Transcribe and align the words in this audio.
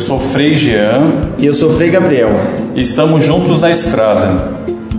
sou 0.00 0.18
Frei 0.18 0.54
Jean. 0.54 1.20
E 1.38 1.46
eu 1.46 1.54
sou 1.54 1.70
Frei 1.70 1.90
Gabriel. 1.90 2.30
Estamos 2.74 3.22
juntos 3.22 3.58
na 3.58 3.70
estrada. 3.70 4.46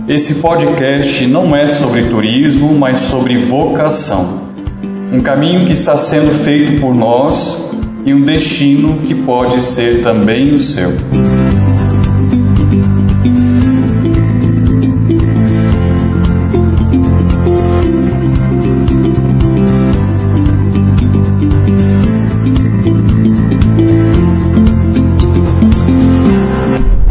Esse 0.08 0.36
podcast 0.36 1.26
não 1.26 1.54
é 1.54 1.66
sobre 1.66 2.04
turismo, 2.04 2.72
mas 2.74 2.98
sobre 2.98 3.36
vocação. 3.36 4.42
Um 5.12 5.20
caminho 5.20 5.66
que 5.66 5.72
está 5.72 5.96
sendo 5.96 6.30
feito 6.30 6.80
por 6.80 6.94
nós 6.94 7.70
e 8.04 8.14
um 8.14 8.22
destino 8.22 8.98
que 8.98 9.14
pode 9.14 9.60
ser 9.60 10.00
também 10.00 10.54
o 10.54 10.58
seu. 10.58 10.92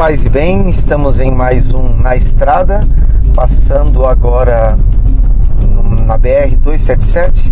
Paz 0.02 0.26
e 0.26 0.30
bem, 0.30 0.68
estamos 0.68 1.20
em 1.20 1.30
mais 1.30 1.76
um 1.76 1.96
Na 1.96 2.16
Estrada, 2.16 2.82
passando 3.36 4.04
agora 4.04 4.76
na 6.08 6.18
BR 6.18 6.58
277, 6.60 7.52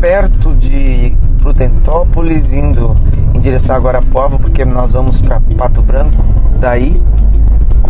perto 0.00 0.54
de 0.54 1.16
Prudentópolis, 1.40 2.52
indo 2.52 2.94
em 3.34 3.40
direção 3.40 3.74
a 3.74 3.80
Guarapuava, 3.80 4.38
porque 4.38 4.64
nós 4.64 4.92
vamos 4.92 5.20
para 5.20 5.40
Pato 5.58 5.82
Branco, 5.82 6.24
daí, 6.60 7.02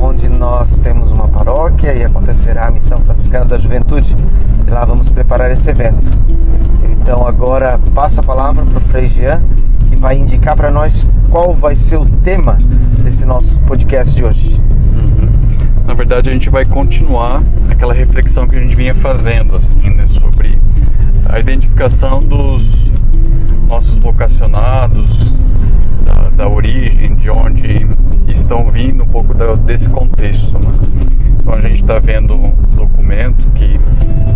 onde 0.00 0.30
nós 0.30 0.78
temos 0.78 1.12
uma 1.12 1.28
paróquia 1.28 1.92
e 1.92 2.02
acontecerá 2.02 2.69
a 2.69 2.70
Missão 2.70 2.96
Franciscana 3.02 3.44
da 3.44 3.58
Juventude. 3.58 4.16
E 4.66 4.70
lá 4.70 4.86
vamos 4.86 5.10
preparar 5.10 5.50
esse 5.50 5.69
evento. 5.69 6.08
Então 6.91 7.26
agora 7.26 7.78
passo 7.94 8.20
a 8.20 8.22
palavra 8.22 8.64
para 8.64 8.78
o 8.78 8.80
Frei 8.80 9.08
Jean, 9.08 9.42
vai 10.05 10.19
indicar 10.19 10.55
para 10.55 10.70
nós 10.70 11.08
qual 11.30 11.55
vai 11.55 11.74
ser 11.74 11.97
o 11.97 12.05
tema 12.05 12.58
desse 13.02 13.24
nosso 13.24 13.58
podcast 13.60 14.14
de 14.14 14.22
hoje. 14.22 14.60
Uhum. 14.92 15.30
Na 15.86 15.94
verdade, 15.94 16.28
a 16.28 16.33
gente 16.34 16.50
vai 16.50 16.66
continuar 16.66 17.42
aquela 17.70 17.94
reflexão 17.94 18.47
que 18.47 18.55
a 18.55 18.60
gente 18.60 18.77
vinha 18.77 18.94
fazendo 18.94 19.56
assim, 19.56 19.88
né, 19.88 20.06
sobre 20.06 20.58
a 21.25 21.38
identificação 21.38 22.22
dos 22.22 22.92
nossos 23.66 23.97
vocacionados, 23.97 25.32
da, 26.05 26.28
da 26.28 26.48
origem, 26.50 27.14
de 27.14 27.30
onde 27.30 27.88
estão 28.28 28.66
vindo, 28.66 29.05
um 29.05 29.08
pouco 29.08 29.32
da, 29.32 29.55
desse 29.55 29.88
contexto. 29.88 30.58
Né? 30.58 30.69
Então 31.41 31.55
a 31.55 31.60
gente 31.60 31.80
está 31.80 31.98
vendo 31.98 32.34
um 32.34 32.52
documento 32.77 33.48
que 33.52 33.80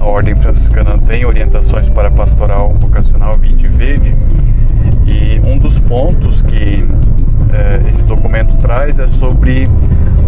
a 0.01 0.07
Ordem 0.07 0.35
Franciscana 0.35 0.97
tem 0.97 1.27
orientações 1.27 1.91
para 1.91 2.11
pastoral 2.11 2.75
vocacional 2.81 3.35
Vinde 3.35 3.67
Verde 3.67 4.17
e 5.29 5.41
um 5.47 5.59
dos 5.59 5.79
pontos 5.79 6.41
que 6.41 6.87
é, 7.53 7.89
esse 7.89 8.05
documento 8.07 8.57
traz 8.57 8.99
é 8.99 9.07
sobre 9.07 9.69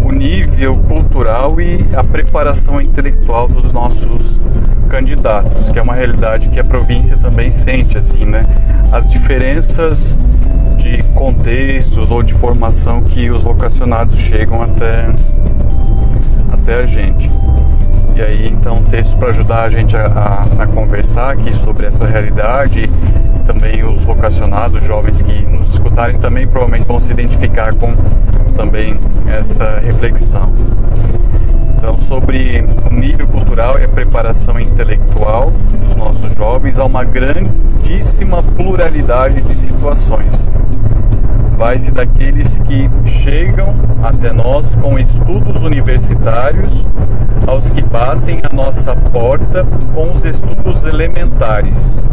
o 0.05 0.11
nível 0.11 0.77
cultural 0.77 1.59
e 1.59 1.83
a 1.95 2.03
preparação 2.03 2.79
intelectual 2.79 3.47
dos 3.47 3.73
nossos 3.73 4.39
candidatos, 4.89 5.69
que 5.69 5.79
é 5.79 5.81
uma 5.81 5.95
realidade 5.95 6.49
que 6.49 6.59
a 6.59 6.63
província 6.63 7.17
também 7.17 7.49
sente, 7.49 7.97
assim, 7.97 8.25
né? 8.25 8.45
As 8.91 9.09
diferenças 9.09 10.19
de 10.77 11.01
contextos 11.15 12.11
ou 12.11 12.21
de 12.21 12.33
formação 12.33 13.01
que 13.01 13.29
os 13.31 13.41
vocacionados 13.41 14.19
chegam 14.19 14.61
até, 14.61 15.09
até 16.51 16.75
a 16.75 16.85
gente. 16.85 17.29
E 18.15 18.21
aí, 18.21 18.47
então, 18.47 18.83
textos 18.83 19.17
para 19.17 19.29
ajudar 19.29 19.63
a 19.63 19.69
gente 19.69 19.95
a, 19.95 20.05
a, 20.05 20.63
a, 20.63 20.67
conversar 20.67 21.31
aqui 21.31 21.55
sobre 21.55 21.85
essa 21.85 22.05
realidade 22.05 22.89
também 23.51 23.83
os 23.83 24.03
vocacionados, 24.03 24.81
jovens 24.85 25.21
que 25.21 25.45
nos 25.45 25.73
escutarem 25.73 26.17
também 26.17 26.47
provavelmente 26.47 26.87
vão 26.87 27.01
se 27.01 27.11
identificar 27.11 27.73
com 27.73 27.93
também 28.55 28.97
essa 29.27 29.77
reflexão. 29.79 30.53
Então, 31.75 31.97
sobre 31.97 32.63
o 32.89 32.93
nível 32.93 33.27
cultural 33.27 33.77
e 33.77 33.83
a 33.83 33.89
preparação 33.89 34.57
intelectual 34.57 35.51
dos 35.85 35.95
nossos 35.95 36.33
jovens, 36.33 36.79
há 36.79 36.85
uma 36.85 37.03
grandíssima 37.03 38.41
pluralidade 38.41 39.41
de 39.41 39.55
situações 39.55 40.49
vai-se 41.57 41.91
daqueles 41.91 42.57
que 42.59 42.89
chegam 43.05 43.75
até 44.01 44.33
nós 44.33 44.75
com 44.77 44.97
estudos 44.97 45.61
universitários, 45.61 46.87
aos 47.45 47.69
que 47.69 47.83
batem 47.83 48.41
a 48.49 48.51
nossa 48.51 48.95
porta 48.95 49.63
com 49.93 50.11
os 50.11 50.25
estudos 50.25 50.85
elementares. 50.85 52.03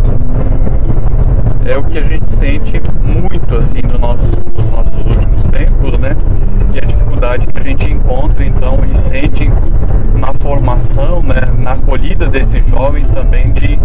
É 1.68 1.76
o 1.76 1.84
que 1.84 1.98
a 1.98 2.02
gente 2.02 2.26
sente 2.34 2.80
muito 3.04 3.54
assim 3.54 3.82
no 3.82 3.98
nosso, 3.98 4.24
nos 4.56 4.70
nossos 4.70 5.04
últimos 5.04 5.42
tempos, 5.42 5.98
né? 5.98 6.16
E 6.74 6.78
a 6.78 6.80
dificuldade 6.80 7.46
que 7.46 7.58
a 7.58 7.62
gente 7.62 7.92
encontra 7.92 8.42
então 8.42 8.80
e 8.90 8.96
sente 8.96 9.46
na 10.18 10.32
formação, 10.32 11.22
né, 11.22 11.42
na 11.58 11.72
acolhida 11.72 12.26
desses 12.26 12.66
jovens 12.68 13.08
também 13.08 13.52
de 13.52 13.78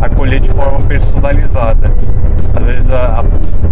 acolher 0.00 0.38
de 0.38 0.48
forma 0.50 0.78
personalizada. 0.86 1.92
Às 2.54 2.64
vezes 2.64 2.90
a, 2.92 3.24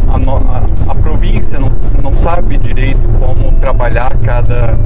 a, 0.09 0.17
a, 0.17 0.91
a 0.91 0.95
província 0.97 1.61
não, 1.61 1.71
não 2.03 2.17
sabe 2.17 2.59
direito 2.59 3.09
como 3.21 3.53
trabalhar 3.59 4.12
cada, 4.25 4.77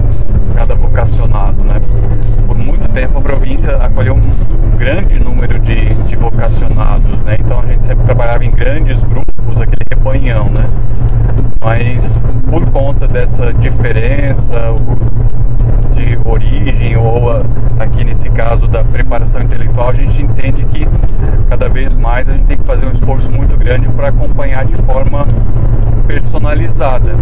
cada 0.55 0.75
vocacionado. 0.75 1.65
Né? 1.65 1.81
Por 2.47 2.59
muito 2.59 2.87
tempo 2.91 3.17
a 3.17 3.23
província 3.23 3.75
acolheu 3.77 4.15
grande 4.77 5.19
número 5.19 5.59
de, 5.59 5.95
de 6.05 6.17
vocacionados, 6.17 7.21
né? 7.23 7.37
então 7.41 7.61
a 7.61 7.67
gente 7.67 7.85
sempre 7.85 8.05
trabalhava 8.05 8.45
em 8.45 8.51
grandes 8.51 9.03
grupos, 9.03 9.35
aquele 9.63 9.85
rebanhão. 9.89 10.51
Né? 10.51 10.69
Mas 11.63 12.23
por 12.51 12.65
conta 12.71 13.09
dessa 13.09 13.53
diferença, 13.53 14.75
de 15.97 16.19
origem 16.25 16.97
ou 16.97 17.31
aqui 17.79 18.05
nesse 18.05 18.29
caso 18.31 18.69
da 18.69 18.85
preparação 18.85 19.43
intelectual, 19.43 19.89
a 19.89 19.95
gente 19.95 20.23
entende 20.23 20.65
que 20.67 20.87
cada 21.49 21.69
vez 21.69 21.97
mais 21.97 22.29
a 22.29 22.33
gente 22.33 22.45
tem 22.45 22.59
que 22.59 22.65
fazer 22.65 22.87
um 22.87 22.93
esforço 22.93 23.31
muito 23.31 23.57
grande 23.57 23.89
para 23.89 24.09
acompanhar 24.09 24.65
de 24.65 24.75
forma 24.83 25.27
personalizada. 26.07 27.17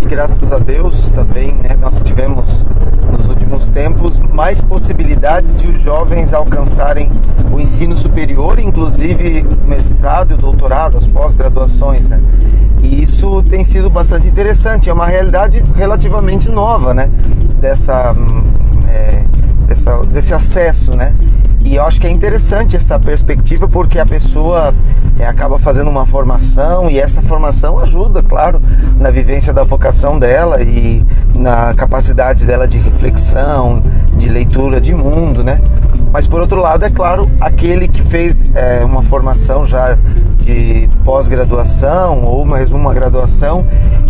E 0.00 0.06
graças 0.06 0.52
a 0.52 0.58
Deus 0.58 1.10
também 1.10 1.54
né, 1.54 1.76
nós 1.78 2.00
tivemos 2.00 2.66
nos 3.10 3.28
últimos 3.28 3.68
tempos 3.68 4.18
mais 4.18 4.60
possibilidades 4.60 5.56
de 5.56 5.66
os 5.66 5.80
jovens 5.80 6.32
alcançarem 6.32 7.10
o 7.52 7.60
ensino 7.60 7.96
superior, 7.96 8.58
inclusive 8.58 9.44
mestrado 9.66 10.34
e 10.34 10.36
doutorado, 10.36 10.96
as 10.96 11.06
pós-graduações, 11.40 12.08
né? 12.08 12.20
E 12.82 13.02
isso 13.02 13.42
tem 13.44 13.64
sido 13.64 13.88
bastante 13.88 14.26
interessante, 14.26 14.90
é 14.90 14.92
uma 14.92 15.06
realidade 15.06 15.62
relativamente 15.74 16.48
nova, 16.48 16.92
né? 16.92 17.08
Dessa, 17.60 18.14
é, 18.88 19.24
dessa, 19.66 20.04
desse 20.06 20.34
acesso, 20.34 20.94
né? 20.94 21.14
E 21.62 21.76
eu 21.76 21.84
acho 21.84 22.00
que 22.00 22.06
é 22.06 22.10
interessante 22.10 22.76
essa 22.76 22.98
perspectiva 22.98 23.68
porque 23.68 23.98
a 23.98 24.06
pessoa 24.06 24.74
é, 25.18 25.26
acaba 25.26 25.58
fazendo 25.58 25.90
uma 25.90 26.06
formação 26.06 26.90
e 26.90 26.98
essa 26.98 27.20
formação 27.20 27.78
ajuda, 27.78 28.22
claro, 28.22 28.60
na 28.98 29.10
vivência 29.10 29.52
da 29.52 29.62
vocação 29.62 30.18
dela 30.18 30.62
e 30.62 31.04
na 31.34 31.74
capacidade 31.74 32.46
dela 32.46 32.66
de 32.66 32.78
reflexão, 32.78 33.82
de 34.16 34.28
leitura 34.28 34.80
de 34.80 34.94
mundo, 34.94 35.44
né? 35.44 35.60
Mas 36.12 36.26
por 36.26 36.40
outro 36.40 36.60
lado, 36.60 36.84
é 36.84 36.90
claro, 36.90 37.30
aquele 37.40 37.86
que 37.86 38.02
fez 38.02 38.44
é, 38.54 38.84
uma 38.84 39.02
formação 39.02 39.64
já 39.64 39.96
de 40.38 40.88
pós-graduação 41.04 42.24
ou 42.24 42.44
mesmo 42.44 42.76
uma 42.76 42.92
graduação, 42.92 43.64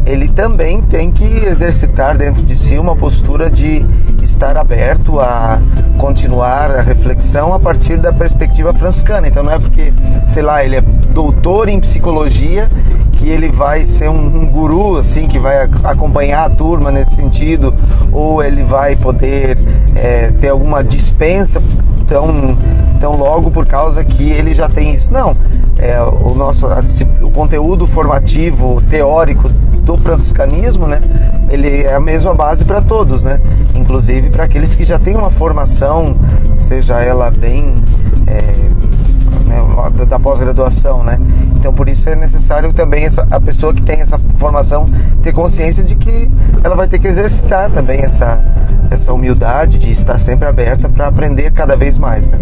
ele 0.07 0.29
também 0.29 0.81
tem 0.81 1.11
que 1.11 1.25
exercitar 1.25 2.17
dentro 2.17 2.43
de 2.43 2.57
si 2.57 2.79
uma 2.79 2.97
postura 2.97 3.51
de 3.51 3.85
estar 4.23 4.57
aberto 4.57 5.21
a 5.21 5.59
continuar 5.99 6.71
a 6.71 6.81
reflexão 6.81 7.53
a 7.53 7.59
partir 7.59 7.99
da 7.99 8.13
perspectiva 8.13 8.73
franciscana. 8.73 9.29
Então 9.29 9.43
não 9.43 9.53
é 9.53 9.59
porque, 9.59 9.93
sei 10.27 10.43
lá, 10.43 10.65
ele 10.65 10.77
é 10.77 10.81
doutor 10.81 11.69
em 11.69 11.79
psicologia 11.79 12.69
que 13.13 13.29
ele 13.29 13.51
vai 13.51 13.85
ser 13.85 14.09
um, 14.09 14.43
um 14.43 14.47
guru 14.47 14.97
assim 14.97 15.29
que 15.29 15.39
vai 15.39 15.69
acompanhar 15.85 16.47
a 16.47 16.51
turma 16.51 16.91
nesse 16.91 17.17
sentido 17.17 17.75
ou 18.11 18.43
ele 18.43 18.63
vai 18.63 18.97
poder 18.97 19.59
é, 19.95 20.31
ter 20.31 20.49
alguma 20.49 20.83
dispensa 20.83 21.61
tão, 22.11 22.59
tão 22.99 23.17
logo 23.17 23.53
por 23.53 23.65
causa 23.65 24.03
que 24.05 24.29
ele 24.31 24.53
já 24.53 24.69
tem 24.69 24.93
isso. 24.93 25.13
Não, 25.13 25.37
é, 25.79 26.03
o 26.03 26.35
nosso 26.35 26.67
o 27.23 27.31
conteúdo 27.31 27.87
formativo 27.87 28.83
teórico 28.91 29.49
do 29.49 29.97
franciscanismo, 29.97 30.89
né? 30.89 31.01
Ele 31.49 31.85
é 31.85 31.95
a 31.95 32.01
mesma 32.01 32.35
base 32.35 32.65
para 32.65 32.83
todos, 32.83 33.23
né? 33.23 33.41
Inclusive 33.77 34.29
para 34.29 34.45
aqueles 34.45 34.75
que 34.75 34.83
já 34.83 34.99
têm 34.99 35.17
uma 35.17 35.31
formação, 35.31 36.17
seja 36.55 37.01
ela 37.01 37.31
bem 37.31 37.77
é, 38.27 38.43
né, 39.47 40.07
da 40.07 40.19
pós-graduação, 40.19 41.05
né? 41.05 41.17
Então 41.57 41.73
por 41.73 41.89
isso 41.89 42.09
é 42.09 42.17
necessário 42.17 42.73
também 42.73 43.05
essa, 43.05 43.25
a 43.31 43.41
pessoa 43.41 43.73
que 43.73 43.83
tem 43.83 44.01
essa 44.01 44.21
formação 44.37 44.89
ter 45.23 45.33
consciência 45.33 45.85
de 45.85 45.95
que 45.95 46.29
ela 46.65 46.75
vai 46.75 46.89
ter 46.89 46.99
que 46.99 47.07
exercitar 47.07 47.71
também 47.71 48.01
essa, 48.01 48.43
essa 48.91 49.13
humildade 49.13 49.79
de 49.79 49.91
estar 49.91 50.19
sempre 50.19 50.47
aberta 50.47 50.89
para 50.89 51.07
aprender 51.07 51.51
cada 51.53 51.77
vez 51.77 51.97
mais, 51.97 52.29
né? 52.29 52.39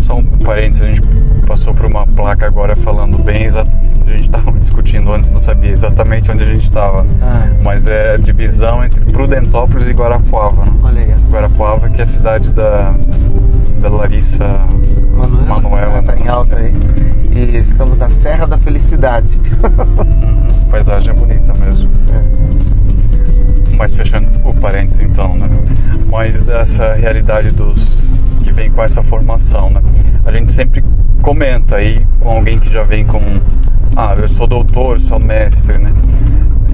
Só 0.00 0.16
um 0.16 0.24
parênteses, 0.24 0.82
a 0.82 0.86
gente 0.86 1.02
passou 1.46 1.74
por 1.74 1.86
uma 1.86 2.06
placa 2.06 2.46
agora 2.46 2.76
falando 2.76 3.18
bem 3.18 3.46
a 3.46 4.10
gente 4.10 4.28
estava 4.28 4.52
discutindo 4.58 5.12
antes, 5.12 5.30
não 5.30 5.40
sabia 5.40 5.70
exatamente 5.70 6.30
onde 6.30 6.44
a 6.44 6.46
gente 6.46 6.62
estava. 6.62 7.06
Ah. 7.20 7.48
Mas 7.62 7.86
é 7.86 8.14
a 8.14 8.16
divisão 8.16 8.84
entre 8.84 9.04
Prudentópolis 9.06 9.88
e 9.88 9.92
Guarapuava. 9.92 10.64
Né? 10.64 10.72
Olha 10.82 11.00
aí. 11.00 11.14
Guarapuava, 11.30 11.88
que 11.88 12.00
é 12.00 12.04
a 12.04 12.06
cidade 12.06 12.50
da, 12.50 12.94
da 13.80 13.88
Larissa 13.88 14.44
Manuela. 15.16 15.46
Manuela 15.46 16.02
tá 16.02 16.16
em 16.16 16.28
alta 16.28 16.56
aí. 16.56 16.74
E 17.30 17.56
estamos 17.56 17.98
na 17.98 18.10
Serra 18.10 18.46
da 18.46 18.58
Felicidade. 18.58 19.40
Uhum, 19.74 20.70
paisagem 20.70 21.10
é 21.10 21.12
bonita 21.14 21.52
mesmo. 21.54 21.90
É. 22.12 22.43
Mas 23.76 23.92
fechando 23.92 24.28
o 24.44 24.54
parênteses 24.54 25.00
então, 25.00 25.36
né? 25.36 25.48
Mas 26.10 26.42
dessa 26.42 26.94
realidade 26.94 27.50
dos 27.50 28.02
que 28.42 28.52
vem 28.52 28.70
com 28.70 28.82
essa 28.82 29.02
formação, 29.02 29.70
né? 29.70 29.82
A 30.24 30.30
gente 30.30 30.52
sempre 30.52 30.84
comenta 31.22 31.76
aí 31.76 32.06
com 32.20 32.30
alguém 32.30 32.58
que 32.58 32.70
já 32.70 32.82
vem 32.82 33.04
com 33.04 33.20
ah, 33.96 34.14
eu 34.16 34.28
sou 34.28 34.46
doutor, 34.46 35.00
sou 35.00 35.20
mestre, 35.20 35.78
né? 35.78 35.92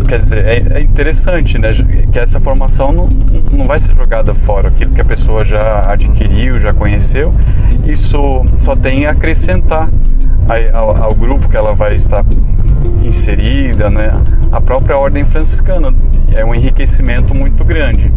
Quer 0.09 0.21
dizer, 0.21 0.45
é, 0.45 0.79
é 0.79 0.81
interessante, 0.81 1.59
né? 1.59 1.71
Que 2.11 2.19
essa 2.19 2.41
formação 2.41 2.91
não, 2.91 3.09
não 3.53 3.67
vai 3.67 3.79
ser 3.79 3.95
jogada 3.95 4.33
fora. 4.33 4.69
Aquilo 4.69 4.93
que 4.93 5.01
a 5.01 5.05
pessoa 5.05 5.45
já 5.45 5.83
adquiriu, 5.87 6.59
já 6.59 6.73
conheceu, 6.73 7.35
isso 7.85 8.45
só 8.59 8.75
tem 8.75 9.07
a 9.07 9.11
acrescentar 9.11 9.89
ao, 10.73 10.97
ao 10.97 11.15
grupo 11.15 11.49
que 11.49 11.57
ela 11.57 11.75
vai 11.75 11.95
estar 11.95 12.25
inserida, 13.05 13.91
né? 13.91 14.11
A 14.51 14.61
própria 14.61 14.97
ordem 14.97 15.25
franciscana 15.25 15.95
é 16.35 16.45
um 16.45 16.55
enriquecimento 16.55 17.35
muito 17.35 17.65
grande. 17.65 18.13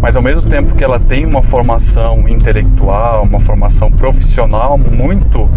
Mas 0.00 0.16
ao 0.16 0.22
mesmo 0.22 0.48
tempo 0.48 0.74
que 0.74 0.82
ela 0.82 0.98
tem 0.98 1.26
uma 1.26 1.42
formação 1.42 2.28
intelectual, 2.28 3.24
uma 3.24 3.40
formação 3.40 3.90
profissional 3.90 4.78
muito 4.78 5.48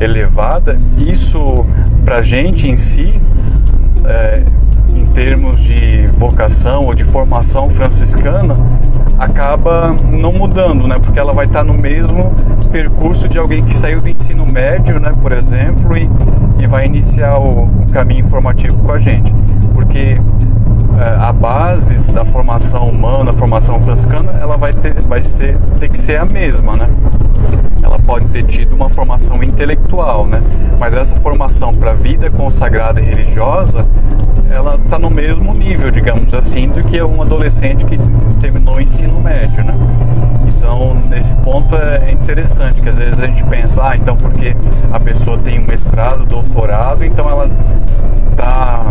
elevada, 0.00 0.78
isso 0.96 1.66
para 2.04 2.18
a 2.18 2.22
gente 2.22 2.68
em 2.68 2.76
si, 2.76 3.20
é, 4.04 4.42
em 4.94 5.06
termos 5.06 5.60
de 5.60 6.06
vocação 6.14 6.84
ou 6.84 6.94
de 6.94 7.04
formação 7.04 7.68
franciscana, 7.68 8.56
acaba 9.18 9.94
não 10.10 10.32
mudando, 10.32 10.86
né? 10.86 10.98
Porque 10.98 11.18
ela 11.18 11.32
vai 11.32 11.46
estar 11.46 11.62
no 11.62 11.74
mesmo 11.74 12.32
percurso 12.72 13.28
de 13.28 13.38
alguém 13.38 13.62
que 13.64 13.76
saiu 13.76 14.00
do 14.00 14.08
ensino 14.08 14.46
médio, 14.46 14.98
né? 14.98 15.12
Por 15.20 15.32
exemplo, 15.32 15.96
e, 15.96 16.08
e 16.58 16.66
vai 16.66 16.86
iniciar 16.86 17.38
o, 17.38 17.64
o 17.64 17.86
caminho 17.92 18.26
formativo 18.28 18.78
com 18.78 18.92
a 18.92 18.98
gente. 18.98 19.34
Porque 19.74 20.18
a 21.00 21.32
base 21.32 21.96
da 22.12 22.24
formação 22.24 22.88
humana, 22.88 23.30
a 23.30 23.34
formação 23.34 23.80
franciscana, 23.80 24.32
ela 24.40 24.56
vai 24.56 24.72
ter, 24.72 25.00
vai 25.02 25.22
ser, 25.22 25.56
ter 25.78 25.88
que 25.88 25.98
ser 25.98 26.16
a 26.16 26.24
mesma, 26.24 26.76
né? 26.76 26.88
Ela 27.82 27.98
pode 27.98 28.26
ter 28.26 28.42
tido 28.42 28.74
uma 28.74 28.88
formação 28.90 29.42
intelectual, 29.42 30.26
né? 30.26 30.42
Mas 30.78 30.94
essa 30.94 31.16
formação 31.16 31.74
para 31.74 31.92
a 31.92 31.94
vida 31.94 32.30
consagrada 32.30 33.00
e 33.00 33.04
religiosa, 33.04 33.86
ela 34.50 34.74
está 34.74 34.98
no 34.98 35.10
mesmo 35.10 35.54
nível, 35.54 35.90
digamos 35.90 36.34
assim, 36.34 36.68
do 36.68 36.82
que 36.82 37.00
um 37.02 37.22
adolescente 37.22 37.84
que 37.84 37.96
terminou 38.40 38.76
o 38.76 38.80
ensino 38.80 39.20
médio, 39.20 39.64
né? 39.64 39.74
Então, 40.46 40.94
nesse 41.08 41.34
ponto 41.36 41.74
é 41.76 42.12
interessante, 42.12 42.82
que 42.82 42.88
às 42.88 42.98
vezes 42.98 43.18
a 43.18 43.26
gente 43.26 43.42
pensa, 43.44 43.88
ah, 43.88 43.96
então 43.96 44.16
porque 44.16 44.54
a 44.92 45.00
pessoa 45.00 45.38
tem 45.38 45.58
um 45.58 45.66
mestrado, 45.66 46.26
doutorado, 46.26 47.04
então 47.04 47.28
ela 47.28 47.48
está 48.30 48.84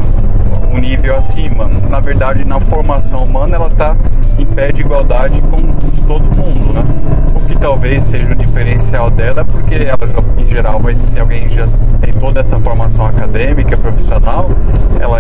um 0.72 0.78
nível 0.78 1.16
acima. 1.16 1.70
Na 1.90 2.00
verdade, 2.00 2.46
na 2.46 2.60
formação 2.60 3.24
humana, 3.24 3.56
ela 3.56 3.68
está 3.68 3.96
em 4.38 4.46
pé 4.46 4.72
de 4.72 4.82
igualdade 4.82 5.42
com 5.42 5.62
todo 6.08 6.24
mundo, 6.36 6.74
né? 6.74 6.84
O 7.36 7.40
que 7.48 7.58
talvez 7.58 8.04
seja 8.04 8.32
o 8.32 8.36
diferencial 8.36 9.10
dela, 9.10 9.44
porque 9.46 9.76
ela, 9.76 9.98
em 10.38 10.46
geral, 10.46 10.80
vai 10.80 10.96
se 10.96 11.20
alguém 11.20 11.48
já 11.50 11.68
tem 12.00 12.14
toda 12.14 12.40
essa 12.40 12.60
formação 12.60 13.06
acadêmica, 13.06 13.78
profissional, 13.78 14.50
ela 15.00 15.20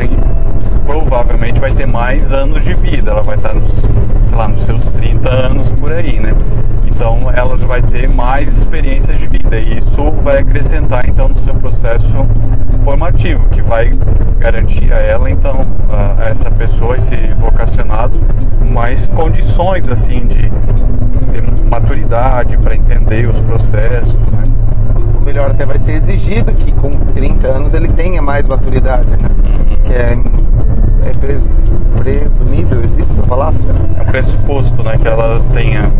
provavelmente 0.85 1.59
vai 1.59 1.71
ter 1.71 1.85
mais 1.85 2.31
anos 2.31 2.63
de 2.63 2.73
vida, 2.73 3.11
ela 3.11 3.21
vai 3.21 3.35
estar 3.35 3.53
nos, 3.53 3.71
sei 3.71 4.37
lá, 4.37 4.47
nos 4.47 4.65
seus 4.65 4.83
30 4.89 5.29
anos 5.29 5.71
por 5.71 5.91
aí, 5.91 6.19
né? 6.19 6.33
Então 6.85 7.31
ela 7.33 7.55
vai 7.55 7.81
ter 7.81 8.09
mais 8.09 8.49
experiências 8.49 9.17
de 9.17 9.27
vida 9.27 9.57
e 9.57 9.77
isso 9.77 10.11
vai 10.21 10.39
acrescentar 10.39 11.07
então 11.07 11.29
no 11.29 11.37
seu 11.37 11.55
processo 11.55 12.25
formativo, 12.83 13.47
que 13.49 13.61
vai 13.61 13.97
garantir 14.39 14.91
a 14.91 14.97
ela 14.97 15.29
então 15.29 15.65
a 16.17 16.29
essa 16.29 16.49
pessoa, 16.51 16.95
esse 16.95 17.15
vocacionado, 17.39 18.19
mais 18.69 19.07
condições 19.07 19.87
assim 19.89 20.27
de 20.27 20.51
ter 21.31 21.41
maturidade 21.69 22.57
para 22.57 22.75
entender 22.75 23.27
os 23.27 23.39
processos, 23.41 24.19
né? 24.31 24.43
Ou 25.15 25.21
melhor, 25.21 25.51
até 25.51 25.65
vai 25.65 25.77
ser 25.77 25.93
exigido 25.93 26.53
que 26.53 26.71
com 26.71 26.89
30 27.13 27.47
anos 27.47 27.73
ele 27.73 27.87
tenha 27.89 28.21
mais 28.21 28.47
maturidade, 28.47 29.09
né? 29.11 29.29
Uhum. 29.29 29.77
Que 29.85 29.93
é 29.93 30.17
é 31.03 31.11
pres, 31.11 31.47
presumível, 31.97 32.83
existe 32.83 33.11
essa 33.11 33.23
palavra? 33.23 33.59
É 33.97 34.01
um 34.01 34.05
pressuposto, 34.05 34.83
né, 34.83 34.97
que 34.97 35.07
ela 35.07 35.39
tenha. 35.53 35.91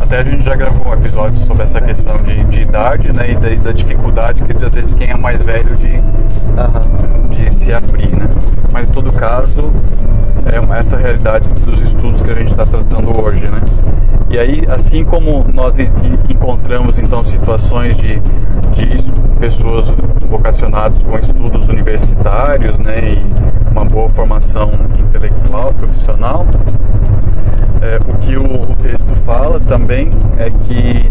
Até 0.00 0.18
a 0.18 0.24
gente 0.24 0.44
já 0.44 0.54
gravou 0.54 0.88
um 0.88 0.94
episódio 0.94 1.36
sobre 1.38 1.64
essa 1.64 1.80
questão 1.80 2.16
de, 2.22 2.44
de 2.44 2.60
idade, 2.60 3.12
né, 3.12 3.32
e 3.32 3.34
da, 3.34 3.62
da, 3.64 3.72
dificuldade 3.72 4.42
que 4.42 4.64
às 4.64 4.72
vezes 4.72 4.94
quem 4.94 5.10
é 5.10 5.16
mais 5.16 5.42
velho 5.42 5.76
de, 5.76 5.90
uhum. 5.90 7.28
de 7.30 7.52
se 7.52 7.72
abrir, 7.72 8.14
né. 8.16 8.28
Mas 8.70 8.88
em 8.88 8.92
todo 8.92 9.12
caso, 9.12 9.70
é 10.46 10.78
essa 10.78 10.96
realidade 10.96 11.48
dos 11.48 11.80
estudos 11.80 12.22
que 12.22 12.30
a 12.30 12.34
gente 12.34 12.52
está 12.52 12.64
tratando 12.64 13.18
hoje, 13.20 13.48
né. 13.48 13.60
E 14.30 14.38
aí, 14.38 14.62
assim 14.68 15.04
como 15.04 15.46
nós 15.52 15.78
encontramos 16.28 16.98
então 16.98 17.24
situações 17.24 17.96
de, 17.96 18.22
de 18.72 19.12
pessoas 19.38 19.86
vocacionadas 20.28 21.02
com 21.02 21.16
estudos 21.18 21.68
universitários, 21.68 22.78
né, 22.78 23.14
e 23.14 23.70
uma 23.70 23.84
boa 23.84 24.08
formação 24.08 24.70
intelectual, 24.98 25.72
profissional, 25.74 26.46
é, 27.80 27.96
o 27.96 28.18
que 28.18 28.36
o, 28.36 28.72
o, 28.72 28.76
texto 28.76 29.14
fala 29.24 29.60
também 29.60 30.12
é 30.36 30.50
que 30.50 31.10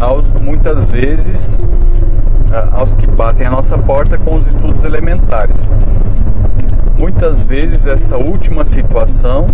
aos, 0.00 0.26
muitas 0.40 0.90
vezes 0.90 1.62
aos 2.72 2.94
que 2.94 3.06
batem 3.06 3.46
a 3.46 3.50
nossa 3.50 3.76
porta 3.76 4.16
com 4.16 4.36
os 4.36 4.46
estudos 4.46 4.84
elementares. 4.84 5.70
Muitas 6.96 7.44
vezes 7.44 7.86
essa 7.86 8.16
última 8.16 8.64
situação 8.64 9.48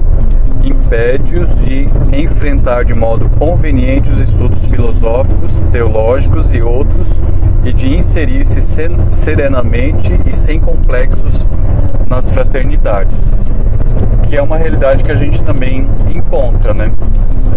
impede-os 0.62 1.54
de 1.64 1.86
enfrentar 2.12 2.84
de 2.84 2.94
modo 2.94 3.28
conveniente 3.38 4.10
os 4.10 4.20
estudos 4.20 4.66
filosóficos, 4.66 5.62
teológicos 5.70 6.52
e 6.52 6.60
outros 6.60 7.08
e 7.64 7.72
de 7.72 7.88
inserir-se 7.94 8.60
serenamente 9.10 10.18
e 10.26 10.34
sem 10.34 10.60
complexos 10.60 11.46
nas 12.06 12.30
fraternidades, 12.30 13.32
que 14.28 14.36
é 14.36 14.42
uma 14.42 14.56
realidade 14.56 15.02
que 15.02 15.10
a 15.10 15.14
gente 15.14 15.42
também 15.42 15.86
encontra, 16.14 16.72
né? 16.72 16.92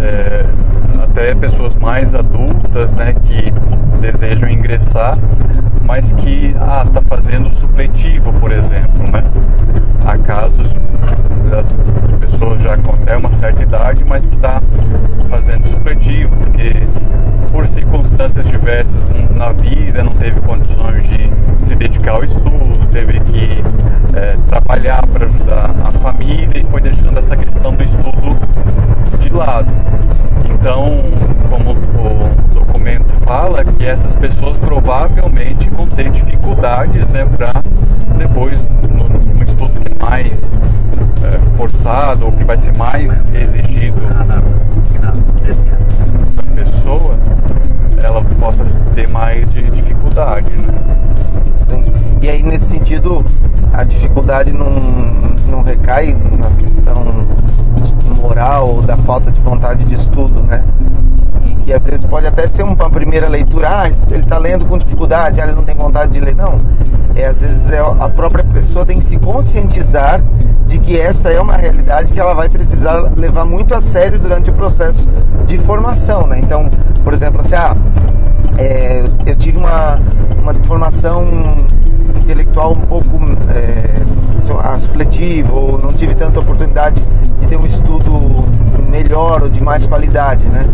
É, 0.02 0.44
até 1.02 1.34
pessoas 1.34 1.74
mais 1.76 2.14
adultas, 2.14 2.94
né, 2.94 3.14
que 3.22 3.52
desejam 4.00 4.48
ingressar, 4.48 5.18
mas 5.84 6.12
que 6.14 6.54
ah, 6.60 6.84
tá 6.92 7.00
fazendo 7.02 7.48
supletivo, 7.54 8.32
por 8.34 8.50
exemplo, 8.50 9.10
né? 9.10 9.22
Há 10.04 10.18
casos 10.18 10.68
das 11.50 11.76
pessoas 12.20 12.60
já 12.60 12.76
com 12.76 12.92
até 12.92 13.16
uma 13.16 13.30
certa 13.30 13.62
idade, 13.62 14.04
mas 14.04 14.26
que 14.26 14.34
está 14.34 14.60
fazendo 15.30 15.66
supletivo, 15.66 16.34
porque 16.36 16.72
por 17.52 17.66
circunstâncias 17.68 18.48
diversas 18.48 19.08
na 19.34 19.52
vida 19.52 20.02
não 20.02 20.12
teve 20.12 20.40
condições 20.40 21.02
de 21.08 21.30
se 21.60 21.74
dedicar 21.74 22.12
ao 22.12 22.24
estudo, 22.24 22.86
teve 22.90 23.20
que 23.20 23.62
é, 24.14 24.36
trabalhar 24.48 25.06
para 25.06 25.26
ajudar 25.26 25.74
a 25.84 25.90
família 25.92 26.58
e 26.58 26.64
foi 26.64 26.80
deixando 26.80 27.18
essa 27.18 27.36
questão 27.36 27.74
do 27.74 27.82
estudo 27.82 28.36
de 29.18 29.28
lado. 29.30 29.68
Então, 30.48 31.02
como 31.50 31.72
o 31.72 32.54
documento 32.54 33.10
fala, 33.24 33.64
que 33.64 33.84
essas 33.84 34.14
pessoas 34.14 34.58
provavelmente 34.58 35.68
vão 35.70 35.86
ter 35.86 36.10
dificuldades 36.10 37.08
né, 37.08 37.26
para 37.36 37.52
depois, 38.16 38.58
no 38.82 39.42
estudo 39.42 39.72
é 39.90 40.04
mais 40.04 40.40
é, 41.22 41.56
forçado 41.56 42.26
ou 42.26 42.32
que 42.32 42.44
vai 42.44 42.56
ser 42.56 42.76
mais 42.76 43.24
exigido 43.34 44.00
da 45.00 45.12
pessoa, 46.54 47.18
ela 48.02 48.22
possa 48.40 48.64
ter 48.94 49.08
mais 49.08 49.48
de 49.52 49.70
dificuldade, 49.70 50.50
né? 50.50 50.74
Sim. 51.54 51.84
E 52.20 52.28
aí 52.28 52.42
nesse 52.42 52.66
sentido 52.66 53.24
a 53.72 53.84
dificuldade 53.84 54.52
não, 54.52 54.70
não 55.48 55.62
recai 55.62 56.14
na 56.14 56.50
questão 56.60 57.04
moral 58.24 58.68
ou 58.68 58.82
da 58.82 58.96
falta 58.96 59.30
de 59.30 59.40
vontade 59.40 59.84
de 59.84 59.94
estudo, 59.94 60.42
né? 60.42 60.64
E 61.44 61.54
que 61.56 61.72
às 61.72 61.84
vezes 61.86 62.04
pode 62.06 62.26
até 62.26 62.46
ser 62.46 62.62
uma 62.62 62.90
primeira 62.90 63.28
leitura, 63.28 63.68
ah, 63.68 63.88
ele 64.10 64.22
está 64.22 64.38
lendo 64.38 64.64
com 64.64 64.78
dificuldade, 64.78 65.40
ah, 65.40 65.44
ele 65.44 65.54
não 65.54 65.62
tem 65.62 65.74
vontade 65.74 66.12
de 66.12 66.20
ler. 66.20 66.34
Não. 66.34 66.60
É, 67.14 67.26
às 67.26 67.42
vezes 67.42 67.70
é, 67.70 67.78
a 67.78 68.08
própria 68.08 68.42
pessoa 68.42 68.84
tem 68.84 68.98
que 68.98 69.04
se 69.04 69.18
conscientizar 69.18 70.20
de 70.66 70.78
que 70.78 70.98
essa 70.98 71.30
é 71.30 71.40
uma 71.40 71.56
realidade 71.56 72.12
que 72.12 72.20
ela 72.20 72.34
vai 72.34 72.48
precisar 72.48 73.12
levar 73.16 73.44
muito 73.44 73.74
a 73.74 73.80
sério 73.80 74.18
durante 74.18 74.50
o 74.50 74.52
processo 74.52 75.08
de 75.46 75.58
formação, 75.58 76.26
né? 76.26 76.38
Então, 76.38 76.70
por 77.02 77.12
exemplo, 77.12 77.40
assim, 77.40 77.54
ah, 77.54 77.76
é, 78.58 79.04
eu 79.26 79.36
tive 79.36 79.58
uma, 79.58 80.00
uma 80.38 80.54
formação 80.64 81.26
intelectual 82.16 82.72
um 82.72 82.86
pouco 82.86 83.18
é, 83.54 83.84
supletivo 84.78 85.56
ou 85.56 85.78
não 85.78 85.92
tive 85.92 86.14
tanta 86.14 86.40
oportunidade 86.40 87.02
de 87.40 87.46
ter 87.46 87.56
um 87.56 87.66
estudo 87.66 88.44
melhor 88.90 89.42
ou 89.42 89.48
de 89.48 89.62
mais 89.62 89.86
qualidade, 89.86 90.46
né? 90.46 90.64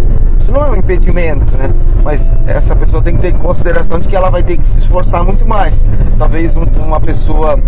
Isso 0.41 0.51
não 0.51 0.65
é 0.65 0.71
um 0.71 0.77
impedimento, 0.77 1.57
né? 1.57 1.71
Mas 2.03 2.35
essa 2.47 2.75
pessoa 2.75 3.03
tem 3.03 3.15
que 3.15 3.23
ter 3.23 3.35
em 3.35 3.39
consideração 3.39 3.99
de 3.99 4.09
que 4.09 4.17
ela 4.17 4.31
vai 4.31 4.43
ter 4.43 4.57
que 4.57 4.67
se 4.67 4.79
esforçar 4.79 5.23
muito 5.23 5.47
mais. 5.47 5.83
Talvez 6.19 6.57
uma 6.57 7.01
pessoa 7.01 7.59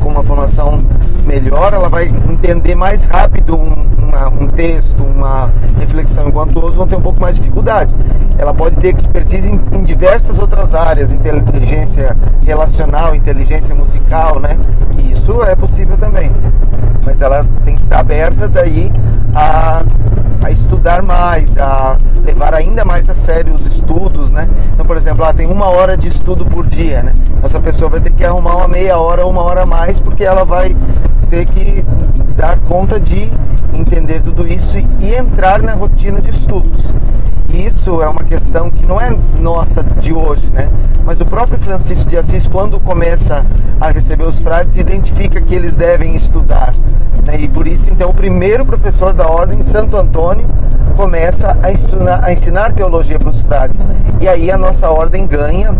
com 0.00 0.08
uma 0.08 0.22
formação 0.22 0.84
melhor, 1.26 1.74
ela 1.74 1.88
vai 1.88 2.06
entender 2.06 2.74
mais 2.74 3.04
rápido 3.04 3.56
um, 3.56 3.86
uma, 3.98 4.28
um 4.28 4.46
texto, 4.46 5.02
uma 5.02 5.50
reflexão, 5.78 6.28
enquanto 6.28 6.56
outros 6.56 6.76
vão 6.76 6.86
ter 6.86 6.96
um 6.96 7.00
pouco 7.00 7.20
mais 7.20 7.34
de 7.34 7.40
dificuldade. 7.40 7.94
Ela 8.38 8.54
pode 8.54 8.76
ter 8.76 8.94
expertise 8.94 9.50
em, 9.50 9.60
em 9.72 9.82
diversas 9.82 10.38
outras 10.38 10.74
áreas, 10.74 11.12
inteligência 11.12 12.16
relacional, 12.42 13.14
inteligência 13.14 13.74
musical, 13.74 14.38
né? 14.38 14.56
E 14.98 15.10
isso 15.10 15.42
é 15.42 15.56
possível 15.56 15.96
também. 15.96 16.30
Mas 17.04 17.20
ela 17.20 17.44
tem 17.64 17.74
que 17.74 17.82
estar 17.82 17.98
aberta 17.98 18.48
daí 18.48 18.92
a, 19.34 19.84
a 20.42 20.50
estudar 20.50 21.02
mais, 21.02 21.56
a 21.58 21.96
levar 22.24 22.54
ainda 22.54 22.84
mais 22.84 23.08
a 23.08 23.14
sério 23.14 23.52
os 23.52 23.66
estudos, 23.66 24.30
né? 24.30 24.48
Então, 24.72 24.84
por 24.84 24.96
exemplo, 24.96 25.24
ela 25.24 25.34
tem 25.34 25.46
uma 25.46 25.66
hora 25.66 25.96
de 25.96 26.08
estudo 26.08 26.44
por 26.44 26.66
dia, 26.66 27.02
né? 27.02 27.14
Essa 27.42 27.60
pessoa 27.60 27.90
vai 27.90 28.00
ter 28.00 28.10
que 28.10 28.24
arrumar 28.24 28.56
uma 28.56 28.68
meia 28.68 28.98
hora 28.98 29.26
uma 29.26 29.42
hora 29.42 29.62
a 29.62 29.66
mais 29.66 29.98
porque 29.98 30.24
ela 30.24 30.44
vai 30.44 30.76
ter 31.28 31.46
que 31.46 31.84
dar 32.36 32.58
conta 32.60 33.00
de 33.00 33.30
entender 33.72 34.22
tudo 34.22 34.46
isso 34.46 34.78
e 34.78 35.14
entrar 35.14 35.62
na 35.62 35.74
rotina 35.74 36.20
de 36.20 36.30
estudos. 36.30 36.94
Isso 37.48 38.02
é 38.02 38.08
uma 38.08 38.22
questão 38.22 38.70
que 38.70 38.84
não 38.86 39.00
é 39.00 39.16
nossa 39.40 39.82
de 39.82 40.12
hoje, 40.12 40.50
né? 40.50 40.68
Mas 41.04 41.20
o 41.20 41.24
próprio 41.24 41.58
Francisco 41.58 42.10
de 42.10 42.16
Assis, 42.16 42.46
quando 42.46 42.78
começa 42.80 43.44
a 43.80 43.90
receber 43.90 44.24
os 44.24 44.40
frades, 44.40 44.76
identifica 44.76 45.40
que 45.40 45.54
eles 45.54 45.74
devem 45.74 46.14
estudar. 46.14 46.74
Né? 47.26 47.40
E 47.40 47.48
por 47.48 47.66
isso, 47.66 47.90
então, 47.90 48.10
o 48.10 48.14
primeiro 48.14 48.64
professor 48.64 49.12
da 49.12 49.26
ordem, 49.28 49.60
Santo 49.60 49.96
Antônio, 49.96 50.46
começa 50.96 51.58
a 51.62 51.70
ensinar, 51.70 52.24
a 52.24 52.32
ensinar 52.32 52.72
teologia 52.72 53.18
para 53.18 53.28
os 53.28 53.42
frades. 53.42 53.86
E 54.20 54.28
aí 54.28 54.50
a 54.50 54.56
nossa 54.56 54.88
ordem 54.88 55.26
ganha 55.26 55.76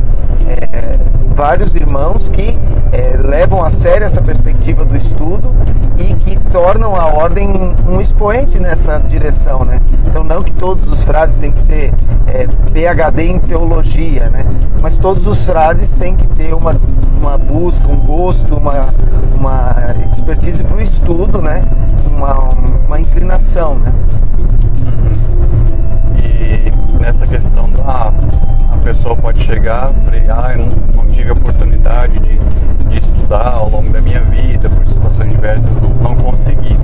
vários 1.36 1.74
irmãos 1.74 2.28
que 2.28 2.58
é, 2.90 3.14
levam 3.18 3.62
a 3.62 3.68
sério 3.68 4.06
essa 4.06 4.22
perspectiva 4.22 4.86
do 4.86 4.96
estudo 4.96 5.54
e 5.98 6.14
que 6.14 6.38
tornam 6.50 6.96
a 6.96 7.04
ordem 7.04 7.76
um, 7.86 8.00
expoente 8.00 8.58
nessa 8.58 8.98
direção, 8.98 9.62
né? 9.62 9.80
Então 10.06 10.24
não 10.24 10.42
que 10.42 10.52
todos 10.54 10.88
os 10.88 11.04
frades 11.04 11.36
têm 11.36 11.52
que 11.52 11.58
ser 11.60 11.92
é, 12.26 12.46
PhD 12.72 13.22
em 13.22 13.38
teologia, 13.38 14.30
né? 14.30 14.46
Mas 14.80 14.96
todos 14.96 15.26
os 15.26 15.44
frades 15.44 15.94
têm 15.94 16.16
que 16.16 16.26
ter 16.28 16.54
uma, 16.54 16.74
uma 17.20 17.36
busca, 17.36 17.86
um 17.86 17.96
gosto, 17.96 18.56
uma, 18.56 18.86
uma 19.34 19.76
expertise 20.10 20.64
para 20.64 20.78
o 20.78 20.80
estudo, 20.80 21.42
né? 21.42 21.62
Uma, 22.16 22.48
uma 22.86 22.98
inclinação, 22.98 23.74
né? 23.74 23.92
Uhum. 24.86 26.16
E 26.18 26.98
nessa 26.98 27.26
questão 27.26 27.68
da 27.70 28.10
pessoa 28.86 29.16
pode 29.16 29.42
chegar 29.42 29.90
e 30.12 30.30
ah, 30.30 30.52
eu 30.52 30.58
não, 30.58 31.02
não 31.02 31.06
tive 31.06 31.32
oportunidade 31.32 32.20
de, 32.20 32.38
de 32.88 32.98
estudar 32.98 33.54
ao 33.54 33.68
longo 33.68 33.90
da 33.92 34.00
minha 34.00 34.20
vida, 34.20 34.68
por 34.68 34.86
situações 34.86 35.32
diversas, 35.32 35.80
não, 35.80 35.90
não 35.90 36.14
consegui. 36.14 36.76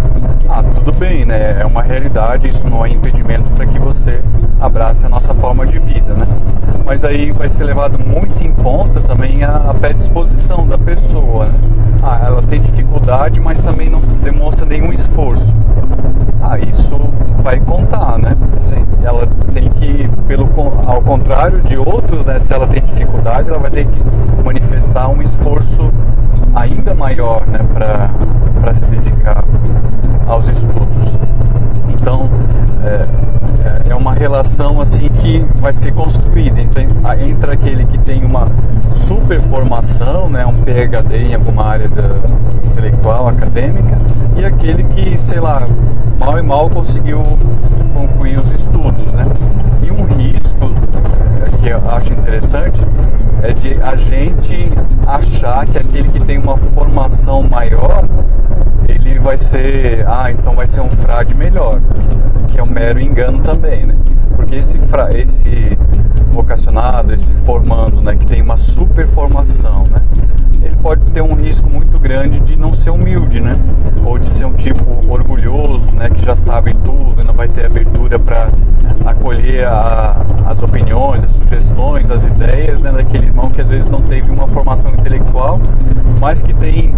Ah, 0.48 0.64
tudo 0.74 0.92
bem, 0.92 1.24
né? 1.24 1.60
É 1.60 1.64
uma 1.64 1.80
realidade, 1.80 2.48
isso 2.48 2.68
não 2.68 2.84
é 2.84 2.88
impedimento 2.88 3.48
para 3.50 3.66
que 3.66 3.78
você 3.78 4.20
abrace 4.60 5.06
a 5.06 5.08
nossa 5.08 5.32
forma 5.32 5.64
de 5.64 5.78
vida, 5.78 6.12
né? 6.14 6.26
Mas 6.84 7.04
aí 7.04 7.30
vai 7.30 7.46
ser 7.46 7.62
levado 7.62 8.00
muito 8.00 8.44
em 8.44 8.52
conta 8.52 8.98
também 9.00 9.44
a, 9.44 9.70
a 9.70 9.74
predisposição 9.74 10.66
da 10.66 10.76
pessoa. 10.76 11.46
Né? 11.46 11.52
Ah, 12.02 12.20
ela 12.26 12.42
tem 12.42 12.60
dificuldade, 12.60 13.38
mas 13.38 13.60
também 13.60 13.88
não 13.88 14.00
demonstra 14.00 14.66
nenhum 14.66 14.92
esforço. 14.92 15.54
Ah, 16.42 16.58
isso 16.58 16.98
vai 17.42 17.60
contar, 17.60 18.18
né? 18.18 18.36
Sim. 18.54 18.84
Ela 19.04 19.28
tem 19.52 19.70
que, 19.70 20.08
pelo, 20.26 20.40
ao 20.86 21.00
contrário 21.02 21.60
de 21.62 21.76
outros, 21.78 22.24
né? 22.24 22.38
Se 22.38 22.52
ela 22.52 22.66
tem 22.66 22.82
dificuldade, 22.82 23.48
ela 23.48 23.58
vai 23.58 23.70
ter 23.70 23.86
que 23.86 24.00
manifestar 24.44 25.08
um 25.08 25.22
esforço 25.22 25.92
ainda 26.54 26.94
maior, 26.94 27.46
né? 27.46 27.60
Para 28.60 28.74
se 28.74 28.84
dedicar 28.86 29.44
aos 30.26 30.48
estudos. 30.48 31.18
Então, 32.02 32.28
é, 32.84 33.90
é 33.90 33.94
uma 33.94 34.12
relação 34.12 34.80
assim 34.80 35.08
que 35.08 35.46
vai 35.60 35.72
ser 35.72 35.92
construída 35.92 36.60
entre, 36.60 36.88
entre 37.20 37.50
aquele 37.52 37.84
que 37.84 37.96
tem 37.96 38.24
uma 38.24 38.48
super 38.92 39.40
formação, 39.42 40.28
né, 40.28 40.44
um 40.44 40.52
PhD 40.52 41.28
em 41.28 41.34
alguma 41.34 41.64
área 41.64 41.88
intelectual, 42.64 43.28
acadêmica, 43.28 43.96
e 44.36 44.44
aquele 44.44 44.82
que, 44.82 45.16
sei 45.20 45.38
lá, 45.38 45.62
mal 46.18 46.36
e 46.40 46.42
mal 46.42 46.68
conseguiu 46.68 47.22
concluir 47.94 48.36
os 48.36 48.50
estudos, 48.50 49.12
né? 49.12 49.24
E 49.84 49.92
um 49.92 50.02
risco 50.02 50.72
é, 51.46 51.56
que 51.58 51.68
eu 51.68 51.88
acho 51.88 52.12
interessante 52.14 52.84
é 53.44 53.52
de 53.52 53.80
a 53.80 53.94
gente 53.94 54.68
achar 55.06 55.64
que 55.66 55.78
aquele 55.78 56.08
que 56.08 56.18
tem 56.18 56.36
uma 56.36 56.56
formação 56.56 57.44
maior 57.44 58.04
vai 59.18 59.36
ser, 59.36 60.04
ah, 60.06 60.30
então 60.30 60.54
vai 60.54 60.66
ser 60.66 60.80
um 60.80 60.90
frade 60.90 61.34
melhor, 61.34 61.80
que 62.48 62.58
é 62.58 62.62
um 62.62 62.66
mero 62.66 63.00
engano 63.00 63.40
também, 63.40 63.86
né? 63.86 63.94
Porque 64.36 64.56
esse, 64.56 64.78
fra, 64.78 65.16
esse 65.16 65.78
vocacionado, 66.30 67.12
esse 67.12 67.34
formando, 67.34 68.00
né, 68.00 68.14
que 68.16 68.26
tem 68.26 68.42
uma 68.42 68.56
super 68.56 69.06
formação, 69.06 69.84
né? 69.90 70.02
Ele 70.62 70.76
pode 70.76 71.02
ter 71.10 71.22
um 71.22 71.34
risco 71.34 71.68
muito 71.68 71.98
grande 71.98 72.40
de 72.40 72.56
não 72.56 72.72
ser 72.72 72.90
humilde, 72.90 73.40
né? 73.40 73.56
Ou 74.06 74.18
de 74.18 74.26
ser 74.26 74.44
um 74.44 74.54
tipo 74.54 74.84
orgulhoso, 75.12 75.90
né, 75.92 76.08
que 76.08 76.24
já 76.24 76.34
sabe 76.34 76.74
tudo 76.74 77.02
não 77.32 77.36
vai 77.36 77.48
ter 77.48 77.64
abertura 77.64 78.18
para 78.18 78.50
acolher 79.06 79.66
a, 79.66 80.16
as 80.46 80.62
opiniões, 80.62 81.24
as 81.24 81.32
sugestões, 81.32 82.10
as 82.10 82.26
ideias 82.26 82.82
né, 82.82 82.92
daquele 82.92 83.26
irmão 83.26 83.50
que 83.50 83.60
às 83.60 83.70
vezes 83.70 83.88
não 83.88 84.02
teve 84.02 84.30
uma 84.30 84.46
formação 84.46 84.90
intelectual, 84.90 85.58
mas 86.20 86.42
que 86.42 86.52
tem 86.52 86.94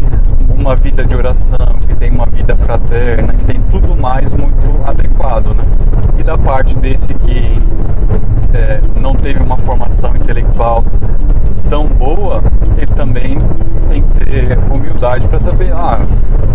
uma 0.56 0.74
vida 0.76 1.04
de 1.04 1.14
oração, 1.14 1.78
que 1.86 1.94
tem 1.94 2.10
uma 2.10 2.26
vida 2.26 2.56
fraterna, 2.56 3.32
que 3.34 3.44
tem 3.44 3.60
tudo 3.70 3.96
mais 3.96 4.32
muito 4.32 4.80
adequado, 4.86 5.54
né? 5.54 5.64
E 6.18 6.22
da 6.22 6.38
parte 6.38 6.76
desse 6.76 7.12
que 7.14 7.58
é, 8.52 8.80
não 9.00 9.14
teve 9.14 9.42
uma 9.42 9.56
formação 9.56 10.16
intelectual 10.16 10.84
tão 11.68 11.86
boa, 11.86 12.42
ele 12.76 12.92
também 12.94 13.36
tem 13.88 14.02
que 14.02 14.24
ter 14.24 14.58
humildade 14.70 15.26
para 15.28 15.38
saber, 15.38 15.72
ah, 15.72 15.98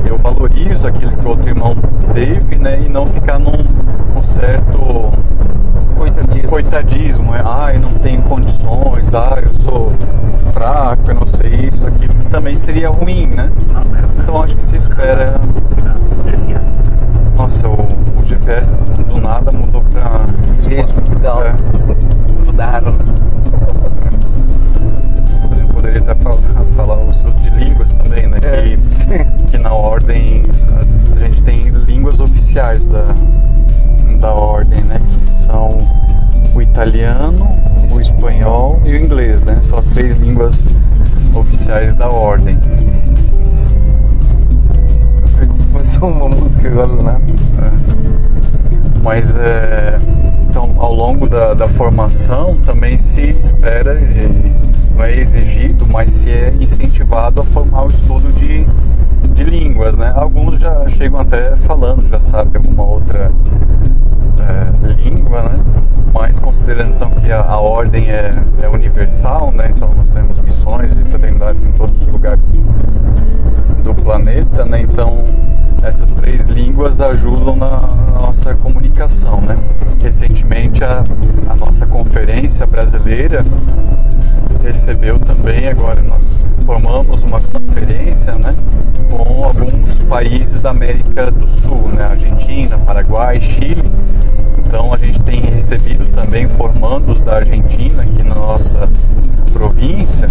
eu 0.06 0.18
valorizo 0.18 0.88
aquilo 0.88 1.12
que 1.12 1.26
o 1.26 1.30
outro 1.30 1.50
irmão 1.50 1.76
teve, 2.14 2.56
né? 2.56 2.82
E 2.82 2.90
não 2.90 3.06
ficar 3.06 3.38
num, 3.38 3.66
num 4.14 4.24
certo 4.24 5.12
coitadismo. 6.50 7.36
é, 7.36 7.42
ah, 7.46 7.72
eu 7.74 7.80
não 7.80 7.94
tenho 7.94 8.22
condições, 8.24 9.14
ah, 9.14 9.38
eu 9.42 9.54
sou 9.62 9.92
fraco, 10.52 11.12
eu 11.12 11.16
não 11.16 11.28
sei 11.28 11.68
isso, 11.68 11.86
aquilo, 11.86 12.14
que 12.16 12.26
também 12.28 12.56
seria 12.56 12.90
ruim, 12.90 13.28
né? 13.28 13.52
Então 14.18 14.42
acho 14.42 14.58
que 14.58 14.66
se 14.66 14.78
espera. 14.78 15.40
Nossa, 17.36 17.68
o, 17.70 17.88
o 18.20 18.26
GPS 18.26 18.74
do 18.74 19.18
nada 19.22 19.52
mudou 19.52 19.82
pra. 19.84 20.26
Mesmo, 20.68 21.00
legal. 21.14 21.44
É. 21.44 21.54
Mudaram. 22.46 22.96
A 25.52 25.56
gente 25.56 25.74
poderia 25.74 26.00
até 26.00 26.16
falar, 26.16 26.38
falar 26.76 26.98
o 26.98 27.12
de 27.12 27.50
línguas 27.52 27.94
também, 27.94 28.28
né? 28.28 28.40
É. 28.42 28.62
Que, 28.62 29.52
que 29.52 29.58
na 29.58 29.72
ordem 29.72 30.46
a 31.16 31.20
gente 31.20 31.42
tem 31.44 31.70
línguas 31.70 32.20
oficiais 32.20 32.84
da, 32.86 33.06
da 34.20 34.34
ordem, 34.34 34.82
né? 34.82 35.00
Que 35.00 35.30
são 35.30 35.80
o 36.54 36.62
italiano, 36.62 37.48
o 37.92 38.00
espanhol 38.00 38.82
e 38.86 38.92
o 38.92 38.96
inglês, 38.96 39.44
né? 39.44 39.60
São 39.62 39.78
as 39.78 39.90
três 39.90 40.16
línguas 40.16 40.66
oficiais 41.34 41.94
da 41.96 42.10
ordem. 42.10 42.58
Começou 45.72 46.10
uma 46.10 46.28
música 46.28 46.68
agora 46.68 47.04
nada. 47.04 47.22
É. 47.22 49.00
Mas 49.04 49.38
é, 49.38 50.00
então 50.50 50.76
ao 50.78 50.94
longo 50.94 51.28
da, 51.28 51.54
da, 51.54 51.68
formação 51.68 52.58
também 52.66 52.98
se 52.98 53.22
espera, 53.22 53.98
não 54.96 55.04
é 55.04 55.18
exigido, 55.18 55.88
mas 55.88 56.12
se 56.12 56.30
é 56.30 56.54
incentivado 56.60 57.42
a 57.42 57.46
formar 57.46 57.86
o 57.86 57.88
estudo 57.88 58.32
de, 58.34 58.66
de 59.34 59.44
línguas, 59.44 59.96
né? 59.96 60.12
Alguns 60.16 60.60
já 60.60 60.88
chegam 60.88 61.20
até 61.20 61.56
falando, 61.56 62.08
já 62.08 62.20
sabem 62.20 62.58
alguma 62.58 62.84
outra 62.84 63.32
é, 64.50 64.88
língua, 64.94 65.44
né? 65.44 65.60
Mas 66.14 66.40
considerando 66.40 66.94
então 66.96 67.12
que 67.12 67.32
a, 67.32 67.42
a 67.42 67.60
ordem 67.60 68.10
é, 68.10 68.34
é, 68.62 68.68
universal, 68.68 69.52
né? 69.52 69.72
Então 69.76 69.94
nós 69.96 70.12
temos 70.12 70.42
missões 70.42 71.00
e 71.00 71.06
fraternidades 71.06 71.64
em 71.64 71.72
todos 71.72 72.02
os 72.02 72.08
lugares 72.08 72.44
do, 72.46 73.84
do 73.84 73.96
planeta, 73.96 74.66
né? 74.66 74.82
Então 74.82 75.24
essas 75.84 76.14
três 76.14 76.48
línguas 76.48 77.00
ajudam 77.00 77.56
na, 77.56 77.82
na 77.82 78.22
nossa 78.22 78.54
comunicação, 78.56 79.40
né? 79.42 79.58
Recentemente 80.02 80.84
a, 80.84 81.04
a 81.50 81.56
nossa 81.56 81.86
conferência 81.86 82.66
brasileira 82.66 83.44
recebeu 84.64 85.20
também 85.20 85.68
agora 85.68 86.02
nós 86.02 86.40
formamos 86.66 87.24
uma 87.24 87.40
conferência 87.40 88.34
né, 88.36 88.54
com 89.10 89.44
alguns 89.44 89.96
países 90.04 90.60
da 90.60 90.70
América 90.70 91.32
do 91.32 91.48
Sul, 91.48 91.90
né, 91.90 92.04
Argentina, 92.04 92.78
Paraguai, 92.78 93.40
Chile. 93.40 93.92
Então 94.70 94.94
a 94.94 94.98
gente 94.98 95.20
tem 95.22 95.42
recebido 95.42 96.06
também 96.12 96.48
formandos 96.48 97.20
da 97.22 97.38
Argentina 97.38 98.04
aqui 98.04 98.22
na 98.22 98.36
nossa 98.36 98.88
província. 99.52 100.30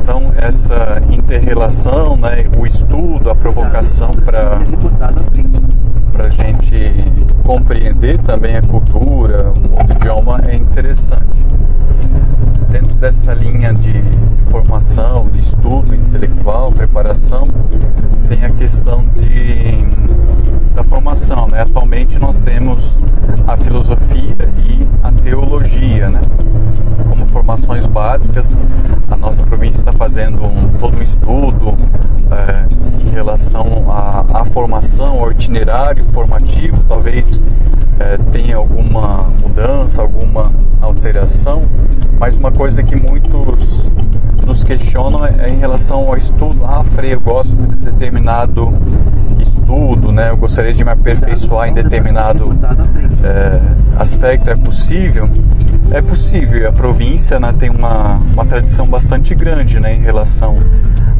Então 0.00 0.32
essa 0.34 1.02
interrelação, 1.10 2.16
né, 2.16 2.46
o 2.58 2.64
estudo, 2.64 3.28
a 3.28 3.34
provocação 3.34 4.10
para 4.10 4.62
para 6.14 6.26
a 6.28 6.30
gente 6.30 6.74
compreender 7.44 8.16
também 8.22 8.56
a 8.56 8.62
cultura, 8.62 9.50
um 9.50 9.78
outro 9.78 9.96
idioma 9.96 10.40
é 10.48 10.56
interessante. 10.56 11.44
Dentro 12.70 12.96
dessa 12.96 13.32
linha 13.32 13.72
de 13.72 14.02
formação, 14.50 15.28
de 15.30 15.40
estudo 15.40 15.94
intelectual, 15.94 16.72
preparação, 16.72 17.48
tem 18.28 18.44
a 18.44 18.50
questão 18.50 19.04
de, 19.14 19.86
da 20.74 20.82
formação. 20.82 21.46
Né? 21.48 21.60
Atualmente 21.62 22.18
nós 22.18 22.38
temos 22.38 22.98
a 23.46 23.56
filosofia 23.56 24.48
e 24.64 24.86
a 25.02 25.12
teologia, 25.12 26.08
né? 26.08 26.20
como 27.08 27.26
formações 27.26 27.86
básicas. 27.86 28.56
A 29.10 29.16
nossa 29.16 29.42
província 29.42 29.80
está 29.80 29.92
fazendo 29.92 30.42
um, 30.42 30.68
todo 30.78 30.98
um 30.98 31.02
estudo 31.02 31.76
é, 32.30 33.04
em 33.04 33.10
relação 33.10 33.90
à, 33.90 34.40
à 34.40 34.44
formação, 34.44 35.20
ao 35.20 35.30
itinerário 35.30 36.04
formativo, 36.06 36.82
talvez 36.88 37.42
é, 38.04 38.18
tenha 38.30 38.56
alguma 38.56 39.30
mudança, 39.40 40.02
alguma 40.02 40.52
alteração, 40.80 41.64
mas 42.18 42.36
uma 42.36 42.52
coisa 42.52 42.82
que 42.82 42.94
muitos 42.94 43.90
nos 44.44 44.62
questionam 44.62 45.24
é, 45.24 45.46
é 45.46 45.48
em 45.48 45.56
relação 45.56 46.06
ao 46.08 46.16
estudo. 46.16 46.64
Ah, 46.64 46.84
Frei, 46.84 47.14
eu 47.14 47.20
gosto 47.20 47.54
de 47.54 47.76
determinado 47.76 48.72
estudo, 49.38 50.12
né? 50.12 50.30
eu 50.30 50.36
gostaria 50.36 50.72
de 50.72 50.84
me 50.84 50.90
aperfeiçoar 50.90 51.68
em 51.68 51.72
determinado 51.72 52.54
é, 53.24 53.60
aspecto. 53.98 54.50
É 54.50 54.56
possível? 54.56 55.28
É 55.90 56.02
possível. 56.02 56.68
A 56.68 56.72
província 56.72 57.40
né, 57.40 57.54
tem 57.58 57.70
uma, 57.70 58.20
uma 58.32 58.44
tradição 58.44 58.86
bastante 58.86 59.34
grande 59.34 59.80
né, 59.80 59.94
em 59.94 60.00
relação 60.00 60.58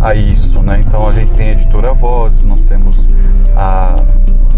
a 0.01 0.15
isso. 0.15 0.61
Né? 0.63 0.83
Então 0.87 1.09
a 1.09 1.13
gente 1.13 1.31
tem 1.33 1.49
a 1.49 1.53
editora 1.53 1.95
Voz, 1.95 2.45
nós 2.45 2.67
temos 2.67 3.09
a, 3.57 3.97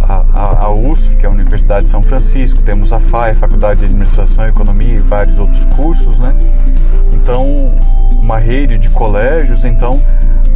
a, 0.02 0.64
a 0.64 0.70
USF, 0.70 1.16
que 1.16 1.26
é 1.26 1.28
a 1.28 1.32
Universidade 1.32 1.84
de 1.84 1.90
São 1.90 2.02
Francisco, 2.02 2.62
temos 2.62 2.92
a 2.92 2.98
FAI, 2.98 3.34
Faculdade 3.34 3.80
de 3.80 3.86
Administração 3.86 4.44
e 4.46 4.48
Economia 4.48 4.94
e 4.94 4.98
vários 4.98 5.38
outros 5.38 5.64
cursos. 5.76 6.18
Né? 6.18 6.34
Então, 7.12 7.72
uma 8.10 8.38
rede 8.38 8.78
de 8.78 8.90
colégios, 8.90 9.64
então 9.64 10.00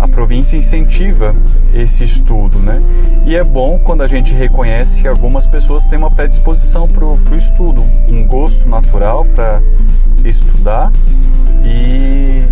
a 0.01 0.09
província 0.09 0.57
incentiva 0.57 1.35
esse 1.75 2.03
estudo, 2.05 2.59
né? 2.59 2.81
E 3.27 3.37
é 3.37 3.45
bom 3.45 3.79
quando 3.79 4.03
a 4.03 4.07
gente 4.07 4.35
reconhece 4.35 5.03
que 5.03 5.09
algumas 5.09 5.47
pessoas 5.47 5.87
têm 5.87 5.99
uma 5.99 6.11
predisposição 6.11 6.89
para 6.89 7.05
o 7.05 7.37
estudo, 7.37 7.85
um 8.09 8.27
gosto 8.27 8.67
natural 8.69 9.27
para 9.27 9.61
estudar 10.25 10.91
e, 11.63 12.43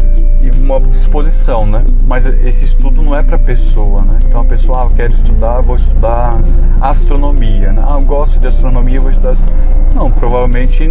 e, 0.49 0.59
uma 0.59 0.81
disposição, 0.81 1.67
né? 1.67 1.85
Mas 2.07 2.26
esse 2.26 2.64
estudo 2.64 3.02
não 3.02 3.14
é 3.14 3.23
para 3.23 3.38
pessoa, 3.38 4.02
né? 4.02 4.19
Então 4.25 4.40
a 4.40 4.45
pessoa, 4.45 4.83
ah, 4.83 4.85
eu 4.87 4.90
quero 4.90 5.12
estudar, 5.12 5.61
vou 5.61 5.76
estudar 5.76 6.38
astronomia, 6.81 7.73
né? 7.73 7.85
Ah, 7.87 7.95
eu 7.95 8.02
gosto 8.02 8.38
de 8.40 8.47
astronomia, 8.47 9.00
vou 9.00 9.11
estudar. 9.11 9.35
Não, 9.95 10.11
provavelmente 10.11 10.84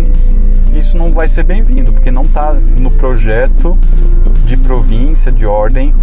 isso 0.76 0.98
não 0.98 1.12
vai 1.12 1.28
ser 1.28 1.43
bem-vindo, 1.43 1.91
porque 1.91 2.12
não 2.12 2.24
está 2.24 2.54
no 2.54 2.91
projeto 2.91 3.78
de 4.46 4.56
província, 4.56 5.32
de 5.32 5.46
ordem, 5.46 5.93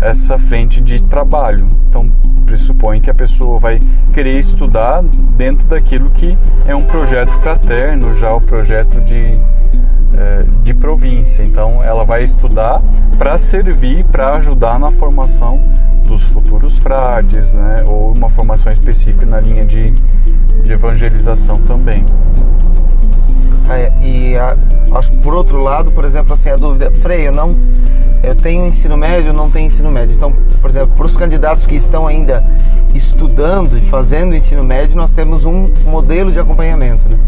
essa 0.00 0.38
frente 0.38 0.80
de 0.80 1.02
trabalho. 1.02 1.68
Então, 1.88 2.10
pressupõe 2.44 3.00
que 3.00 3.10
a 3.10 3.14
pessoa 3.14 3.58
vai 3.58 3.80
querer 4.12 4.38
estudar 4.38 5.02
dentro 5.02 5.66
daquilo 5.66 6.10
que 6.10 6.36
é 6.66 6.74
um 6.74 6.84
projeto 6.84 7.30
fraterno, 7.30 8.12
já 8.14 8.32
o 8.32 8.40
projeto 8.40 9.00
de, 9.00 9.38
de 10.62 10.74
província. 10.74 11.42
Então, 11.42 11.82
ela 11.82 12.04
vai 12.04 12.22
estudar 12.22 12.82
para 13.18 13.36
servir, 13.38 14.04
para 14.04 14.34
ajudar 14.34 14.78
na 14.78 14.90
formação 14.90 15.60
dos 16.06 16.22
futuros 16.24 16.78
frades, 16.78 17.52
né? 17.52 17.84
ou 17.86 18.12
uma 18.12 18.28
formação 18.28 18.72
específica 18.72 19.26
na 19.26 19.40
linha 19.40 19.64
de, 19.64 19.92
de 20.62 20.72
evangelização 20.72 21.60
também. 21.62 22.04
É, 23.70 23.92
e 24.02 24.34
acho 24.92 25.12
por 25.14 25.34
outro 25.34 25.62
lado, 25.62 25.90
por 25.90 26.04
exemplo, 26.04 26.32
assim, 26.32 26.48
a 26.48 26.56
dúvida, 26.56 26.90
Freia, 27.02 27.30
não 27.30 27.56
eu 28.22 28.34
tenho 28.34 28.66
ensino 28.66 28.96
médio 28.96 29.32
não 29.32 29.50
tenho 29.50 29.66
ensino 29.66 29.90
médio. 29.90 30.14
Então, 30.14 30.32
por 30.60 30.68
exemplo, 30.68 30.96
para 30.96 31.06
os 31.06 31.16
candidatos 31.16 31.66
que 31.66 31.76
estão 31.76 32.06
ainda 32.06 32.44
estudando 32.94 33.78
e 33.78 33.80
fazendo 33.80 34.34
ensino 34.34 34.64
médio, 34.64 34.96
nós 34.96 35.12
temos 35.12 35.44
um 35.44 35.72
modelo 35.86 36.32
de 36.32 36.38
acompanhamento. 36.38 37.08
Né? 37.08 37.18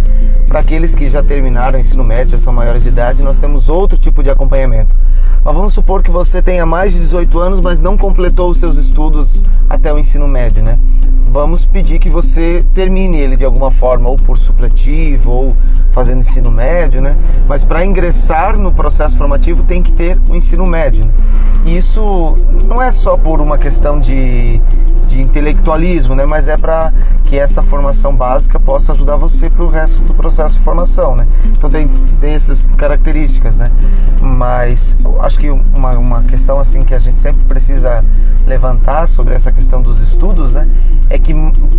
Para 0.48 0.60
aqueles 0.60 0.94
que 0.94 1.08
já 1.08 1.22
terminaram 1.22 1.78
o 1.78 1.80
ensino 1.80 2.02
médio, 2.02 2.32
já 2.32 2.38
são 2.38 2.52
maiores 2.52 2.82
de 2.82 2.88
idade, 2.88 3.22
nós 3.22 3.38
temos 3.38 3.68
outro 3.68 3.96
tipo 3.96 4.22
de 4.22 4.30
acompanhamento. 4.30 4.96
Mas 5.44 5.54
vamos 5.54 5.72
supor 5.72 6.02
que 6.02 6.10
você 6.10 6.42
tenha 6.42 6.66
mais 6.66 6.92
de 6.92 6.98
18 6.98 7.38
anos, 7.38 7.60
mas 7.60 7.80
não 7.80 7.96
completou 7.96 8.50
os 8.50 8.58
seus 8.58 8.76
estudos 8.76 9.44
até 9.68 9.92
o 9.92 9.98
ensino 9.98 10.26
médio, 10.26 10.62
né? 10.62 10.78
Vamos 11.28 11.64
pedir 11.64 12.00
que 12.00 12.10
você 12.10 12.64
termine 12.74 13.18
ele 13.18 13.36
de 13.36 13.44
alguma 13.44 13.70
forma, 13.70 14.08
ou 14.08 14.16
por 14.16 14.36
supletivo, 14.36 15.30
ou 15.30 15.56
fazendo 15.92 16.22
ensino 16.30 16.50
médio, 16.50 17.02
né? 17.02 17.16
Mas 17.48 17.64
para 17.64 17.84
ingressar 17.84 18.56
no 18.56 18.72
processo 18.72 19.18
formativo 19.18 19.64
tem 19.64 19.82
que 19.82 19.92
ter 19.92 20.16
o 20.28 20.36
ensino 20.36 20.64
médio. 20.64 21.04
Né? 21.04 21.12
E 21.66 21.76
isso 21.76 22.38
não 22.64 22.80
é 22.80 22.92
só 22.92 23.16
por 23.16 23.40
uma 23.40 23.58
questão 23.58 23.98
de, 23.98 24.60
de 25.06 25.20
intelectualismo, 25.20 26.14
né? 26.14 26.24
Mas 26.24 26.46
é 26.46 26.56
para 26.56 26.92
que 27.24 27.36
essa 27.36 27.62
formação 27.62 28.14
básica 28.14 28.60
possa 28.60 28.92
ajudar 28.92 29.16
você 29.16 29.50
para 29.50 29.64
o 29.64 29.68
resto 29.68 30.02
do 30.02 30.14
processo 30.14 30.56
de 30.56 30.64
formação, 30.64 31.16
né? 31.16 31.26
Então 31.46 31.68
tem, 31.68 31.88
tem 32.20 32.34
essas 32.34 32.68
características, 32.76 33.58
né? 33.58 33.70
Mas 34.20 34.96
acho 35.20 35.38
que 35.38 35.50
uma, 35.50 35.92
uma 35.98 36.22
questão 36.22 36.60
assim 36.60 36.82
que 36.82 36.94
a 36.94 36.98
gente 36.98 37.18
sempre 37.18 37.44
precisa 37.44 38.04
levantar 38.46 39.08
sobre 39.08 39.34
essa 39.34 39.50
questão 39.50 39.82
dos 39.82 40.00
estudos, 40.00 40.52
né? 40.52 40.68
É 41.08 41.18
que 41.18 41.34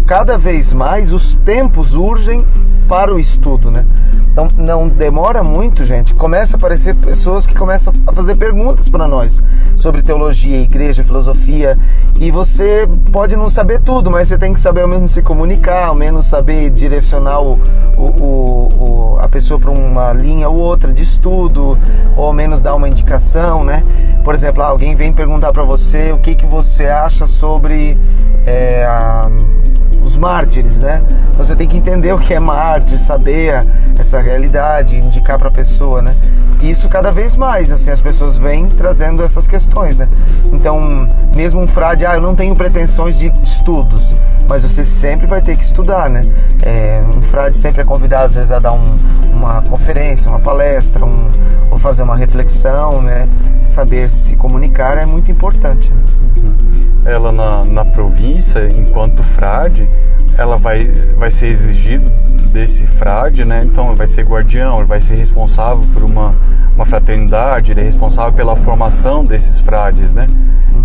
cada 0.05 0.37
vez 0.37 0.73
mais 0.73 1.13
os 1.13 1.35
tempos 1.35 1.95
urgem 1.95 2.45
para 2.91 3.15
o 3.15 3.17
estudo, 3.17 3.71
né? 3.71 3.85
Então 4.33 4.49
não 4.57 4.89
demora 4.89 5.41
muito, 5.41 5.85
gente. 5.85 6.13
Começa 6.13 6.57
a 6.57 6.59
aparecer 6.59 6.93
pessoas 6.93 7.47
que 7.47 7.55
começam 7.55 7.93
a 8.05 8.11
fazer 8.11 8.35
perguntas 8.35 8.89
para 8.89 9.07
nós 9.07 9.41
sobre 9.77 10.01
teologia, 10.01 10.59
igreja, 10.59 11.01
filosofia, 11.01 11.77
e 12.19 12.29
você 12.29 12.85
pode 13.09 13.37
não 13.37 13.47
saber 13.47 13.79
tudo, 13.79 14.11
mas 14.11 14.27
você 14.27 14.37
tem 14.37 14.53
que 14.53 14.59
saber 14.59 14.81
ao 14.81 14.89
menos 14.89 15.11
se 15.11 15.21
comunicar, 15.21 15.85
ao 15.85 15.95
menos 15.95 16.27
saber 16.27 16.69
direcionar 16.69 17.41
o, 17.41 17.53
o, 17.97 19.15
o, 19.15 19.19
a 19.21 19.27
pessoa 19.29 19.57
para 19.57 19.71
uma 19.71 20.11
linha 20.11 20.49
ou 20.49 20.57
outra 20.57 20.91
de 20.91 21.01
estudo, 21.01 21.77
ou 22.17 22.25
ao 22.25 22.33
menos 22.33 22.59
dar 22.59 22.75
uma 22.75 22.89
indicação, 22.89 23.63
né? 23.63 23.85
Por 24.21 24.35
exemplo, 24.35 24.61
alguém 24.63 24.95
vem 24.95 25.13
perguntar 25.13 25.53
para 25.53 25.63
você 25.63 26.11
o 26.11 26.17
que, 26.17 26.35
que 26.35 26.45
você 26.45 26.87
acha 26.87 27.25
sobre 27.25 27.97
é, 28.45 28.83
a 28.85 29.20
mártires, 30.21 30.79
né? 30.79 31.01
Você 31.35 31.55
tem 31.55 31.67
que 31.67 31.75
entender 31.75 32.13
o 32.13 32.19
que 32.19 32.31
é 32.31 32.39
mártir, 32.39 32.99
saber 32.99 33.65
essa 33.97 34.21
realidade, 34.21 34.95
indicar 34.95 35.39
para 35.39 35.47
a 35.47 35.51
pessoa, 35.51 35.99
né? 35.99 36.15
E 36.61 36.69
isso 36.69 36.87
cada 36.87 37.11
vez 37.11 37.35
mais, 37.35 37.71
assim, 37.71 37.89
as 37.89 37.99
pessoas 37.99 38.37
vêm 38.37 38.67
trazendo 38.67 39.23
essas 39.23 39.47
questões, 39.47 39.97
né? 39.97 40.07
Então, 40.53 41.09
mesmo 41.35 41.59
um 41.59 41.65
frade, 41.65 42.05
ah, 42.05 42.13
eu 42.13 42.21
não 42.21 42.35
tenho 42.35 42.55
pretensões 42.55 43.17
de 43.17 43.33
estudos, 43.41 44.13
mas 44.47 44.61
você 44.61 44.85
sempre 44.85 45.25
vai 45.25 45.41
ter 45.41 45.57
que 45.57 45.63
estudar, 45.63 46.07
né? 46.07 46.23
É, 46.61 47.01
um 47.17 47.23
frade 47.23 47.57
sempre 47.57 47.81
é 47.81 47.83
convidado, 47.83 48.25
às 48.25 48.35
vezes, 48.35 48.51
a 48.51 48.59
dar 48.59 48.73
um, 48.73 48.99
uma 49.33 49.63
conferência, 49.63 50.29
uma 50.29 50.39
palestra, 50.39 51.03
um, 51.03 51.31
ou 51.71 51.79
fazer 51.79 52.03
uma 52.03 52.15
reflexão, 52.15 53.01
né? 53.01 53.27
Saber 53.63 54.07
se 54.07 54.35
comunicar 54.35 54.99
é 54.99 55.05
muito 55.05 55.31
importante. 55.31 55.89
Né? 55.89 56.03
Uhum. 56.37 56.90
Ela 57.03 57.31
na, 57.31 57.65
na 57.65 57.85
província, 57.85 58.67
enquanto 58.69 59.23
frade, 59.23 59.87
ela 60.37 60.57
vai, 60.57 60.85
vai 61.17 61.31
ser 61.31 61.47
exigido 61.47 62.09
desse 62.51 62.85
frade, 62.85 63.43
né? 63.45 63.63
Então 63.65 63.95
vai 63.95 64.07
ser 64.07 64.23
guardião, 64.23 64.77
ele 64.77 64.85
vai 64.85 64.99
ser 64.99 65.15
responsável 65.15 65.83
por 65.93 66.03
uma, 66.03 66.35
uma 66.75 66.85
fraternidade, 66.85 67.71
ele 67.71 67.81
é 67.81 67.83
responsável 67.83 68.33
pela 68.33 68.55
formação 68.55 69.25
desses 69.25 69.59
frades, 69.59 70.13
né? 70.13 70.27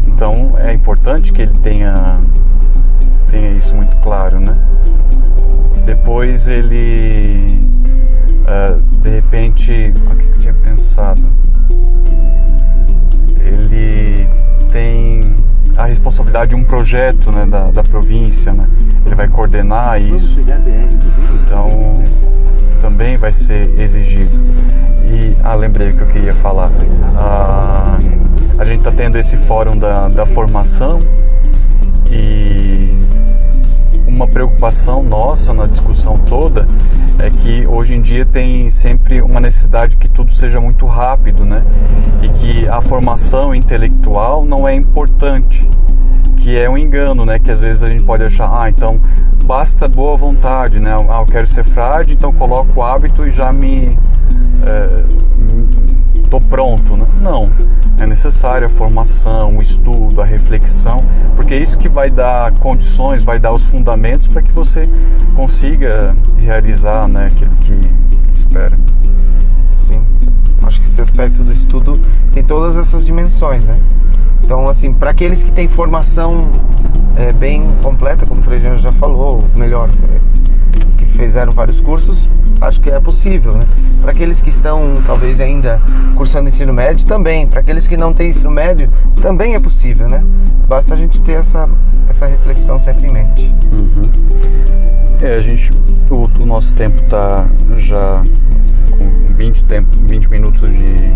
Então 0.07 0.55
é 0.59 0.72
importante 0.72 1.33
que 1.33 1.42
ele 1.42 1.55
tenha 1.62 2.20
tenha 3.29 3.50
isso 3.50 3.74
muito 3.74 3.96
claro, 3.98 4.40
né? 4.40 4.57
Depois 5.85 6.48
ele 6.48 7.62
uh, 8.46 8.81
de 9.07 9.11
repente, 9.11 9.94
o 9.94 10.16
que 10.16 10.26
eu 10.26 10.38
tinha 10.38 10.55
pensado? 10.55 11.29
Ele 13.38 14.29
tem 14.70 15.37
a 15.76 15.86
responsabilidade 15.86 16.50
de 16.50 16.56
um 16.56 16.64
projeto 16.64 17.30
né, 17.30 17.46
da, 17.46 17.70
da 17.70 17.82
província, 17.82 18.52
né? 18.52 18.68
ele 19.04 19.14
vai 19.14 19.28
coordenar 19.28 20.00
isso. 20.00 20.40
Então 21.44 22.02
também 22.80 23.16
vai 23.16 23.32
ser 23.32 23.78
exigido. 23.78 24.38
E 25.08 25.36
ah, 25.42 25.54
lembrei 25.54 25.90
o 25.90 25.96
que 25.96 26.02
eu 26.02 26.06
queria 26.06 26.34
falar. 26.34 26.70
Ah, 27.14 27.98
a 28.58 28.64
gente 28.64 28.78
está 28.78 28.90
tendo 28.90 29.18
esse 29.18 29.36
fórum 29.36 29.76
da, 29.76 30.08
da 30.08 30.26
formação 30.26 31.00
e 32.10 32.86
uma 34.16 34.26
preocupação 34.26 35.02
nossa 35.02 35.52
na 35.52 35.66
discussão 35.66 36.16
toda 36.16 36.66
é 37.18 37.29
que 37.29 37.66
hoje 37.66 37.94
em 37.94 38.00
dia 38.00 38.24
tem 38.24 38.70
sempre 38.70 39.20
uma 39.20 39.38
necessidade 39.38 39.98
que 39.98 40.09
tudo 40.09 40.33
seja 40.33 40.59
muito 40.59 40.87
rápido, 40.87 41.44
né? 41.44 41.62
E 42.22 42.29
que 42.31 42.66
a 42.66 42.81
formação 42.81 43.55
intelectual 43.55 44.46
não 44.46 44.66
é 44.66 44.74
importante, 44.74 45.68
que 46.38 46.57
é 46.57 46.68
um 46.68 46.79
engano, 46.79 47.26
né? 47.26 47.38
Que 47.38 47.50
às 47.50 47.61
vezes 47.61 47.83
a 47.83 47.90
gente 47.90 48.05
pode 48.05 48.24
achar, 48.24 48.48
ah, 48.50 48.70
então 48.70 48.98
basta 49.44 49.87
boa 49.87 50.16
vontade, 50.16 50.81
né? 50.81 50.96
Ah, 51.11 51.20
eu 51.20 51.26
quero 51.26 51.46
ser 51.46 51.62
frade, 51.62 52.14
então 52.14 52.33
coloco 52.33 52.81
o 52.81 52.83
hábito 52.83 53.26
e 53.26 53.31
já 53.31 53.52
me 53.52 53.98
é, 54.64 55.05
tô 56.26 56.40
pronto, 56.40 56.96
né? 56.96 57.06
Não, 57.20 57.50
é 57.98 58.06
necessária 58.06 58.66
a 58.66 58.70
formação, 58.70 59.56
o 59.56 59.60
estudo, 59.60 60.20
a 60.20 60.24
reflexão, 60.24 61.04
porque 61.34 61.54
é 61.54 61.58
isso 61.58 61.78
que 61.78 61.88
vai 61.88 62.10
dar 62.10 62.52
condições, 62.52 63.24
vai 63.24 63.38
dar 63.38 63.52
os 63.52 63.66
fundamentos 63.66 64.28
para 64.28 64.42
que 64.42 64.52
você 64.52 64.88
consiga 65.34 66.16
realizar, 66.38 67.08
né, 67.08 67.26
aquilo 67.26 67.54
que 67.56 67.78
espera. 68.32 68.78
Sim, 69.72 70.02
acho 70.62 70.80
que 70.80 70.86
esse 70.86 71.00
aspecto 71.00 71.42
do 71.42 71.52
estudo 71.52 72.00
tem 72.32 72.42
todas 72.42 72.76
essas 72.76 73.04
dimensões, 73.04 73.64
né? 73.66 73.78
Então, 74.42 74.68
assim, 74.68 74.92
para 74.92 75.10
aqueles 75.10 75.42
que 75.42 75.50
têm 75.50 75.66
formação 75.66 76.48
é, 77.16 77.32
bem 77.32 77.64
completa, 77.82 78.26
como 78.26 78.40
o 78.40 78.44
Frei 78.44 78.60
já 78.60 78.92
falou, 78.92 79.42
melhor, 79.54 79.88
que 80.96 81.05
fizeram 81.05 81.52
vários 81.52 81.81
cursos, 81.81 82.29
acho 82.61 82.81
que 82.81 82.90
é 82.90 82.98
possível, 83.00 83.52
né? 83.52 83.64
Para 84.00 84.12
aqueles 84.12 84.40
que 84.40 84.50
estão 84.50 85.02
talvez 85.07 85.40
ainda 85.40 85.81
cursando 86.14 86.48
ensino 86.48 86.72
médio, 86.72 87.07
também. 87.07 87.46
Para 87.46 87.61
aqueles 87.61 87.87
que 87.87 87.96
não 87.96 88.12
têm 88.12 88.31
ensino 88.31 88.50
médio, 88.50 88.90
também 89.20 89.55
é 89.55 89.61
possível, 89.61 90.09
né? 90.09 90.24
Basta 90.68 90.94
a 90.94 90.96
gente 90.96 91.20
ter 91.20 91.33
essa, 91.33 91.68
essa 92.09 92.26
reflexão 92.26 92.79
sempre 92.79 93.07
em 93.07 93.12
mente. 93.12 93.55
Uhum. 93.70 94.11
É, 95.20 95.37
a 95.37 95.40
gente, 95.40 95.70
o, 96.11 96.29
o 96.40 96.46
nosso 96.46 96.74
tempo 96.74 97.00
está 97.02 97.46
já 97.76 98.22
com 98.90 99.35
20, 99.35 99.64
tempo, 99.64 99.96
20 99.98 100.29
minutos 100.29 100.70
de, 100.70 101.12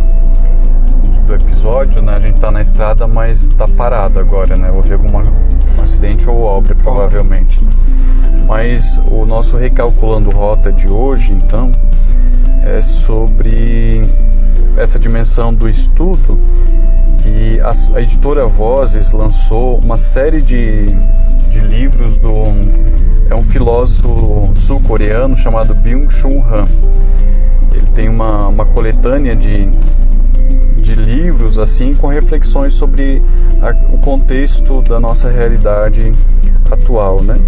do 1.27 1.35
episódio, 1.35 2.01
né? 2.01 2.15
A 2.15 2.19
gente 2.19 2.37
está 2.37 2.51
na 2.51 2.61
estrada, 2.61 3.07
mas 3.07 3.43
está 3.43 3.69
parado 3.69 4.19
agora, 4.19 4.57
né? 4.57 4.71
Houve 4.71 4.93
algum 4.93 5.09
um 5.19 5.83
acidente 5.83 6.29
ou 6.29 6.43
obra, 6.43 6.75
provavelmente. 6.75 7.61
Mas 8.51 9.01
o 9.09 9.25
nosso 9.25 9.57
recalculando 9.57 10.29
rota 10.29 10.73
de 10.73 10.89
hoje, 10.89 11.33
então, 11.33 11.71
é 12.65 12.81
sobre 12.81 14.03
essa 14.77 14.99
dimensão 14.99 15.55
do 15.55 15.69
estudo 15.69 16.37
e 17.25 17.61
a, 17.61 17.71
a 17.97 18.03
editora 18.03 18.49
Vozes 18.49 19.13
lançou 19.13 19.79
uma 19.79 19.97
série 19.97 20.43
de, 20.43 20.87
de 21.49 21.61
livros 21.61 22.17
do 22.17 22.33
é 23.31 23.37
um 23.37 23.45
filósofo 23.45 24.53
sul-coreano 24.57 25.37
chamado 25.37 25.73
Byung-Chul 25.73 26.45
Han. 26.45 26.67
Ele 27.73 27.87
tem 27.95 28.09
uma, 28.09 28.49
uma 28.49 28.67
coletânea 28.67 29.37
de, 29.37 29.69
de 30.77 30.97
livros 30.97 31.57
assim 31.57 31.95
com 31.95 32.09
reflexões 32.09 32.75
sobre 32.75 33.23
a, 33.63 33.71
o 33.95 33.99
contexto 33.99 34.83
da 34.83 34.99
nossa 34.99 35.31
realidade 35.31 36.13
atual, 36.69 37.23
né? 37.23 37.39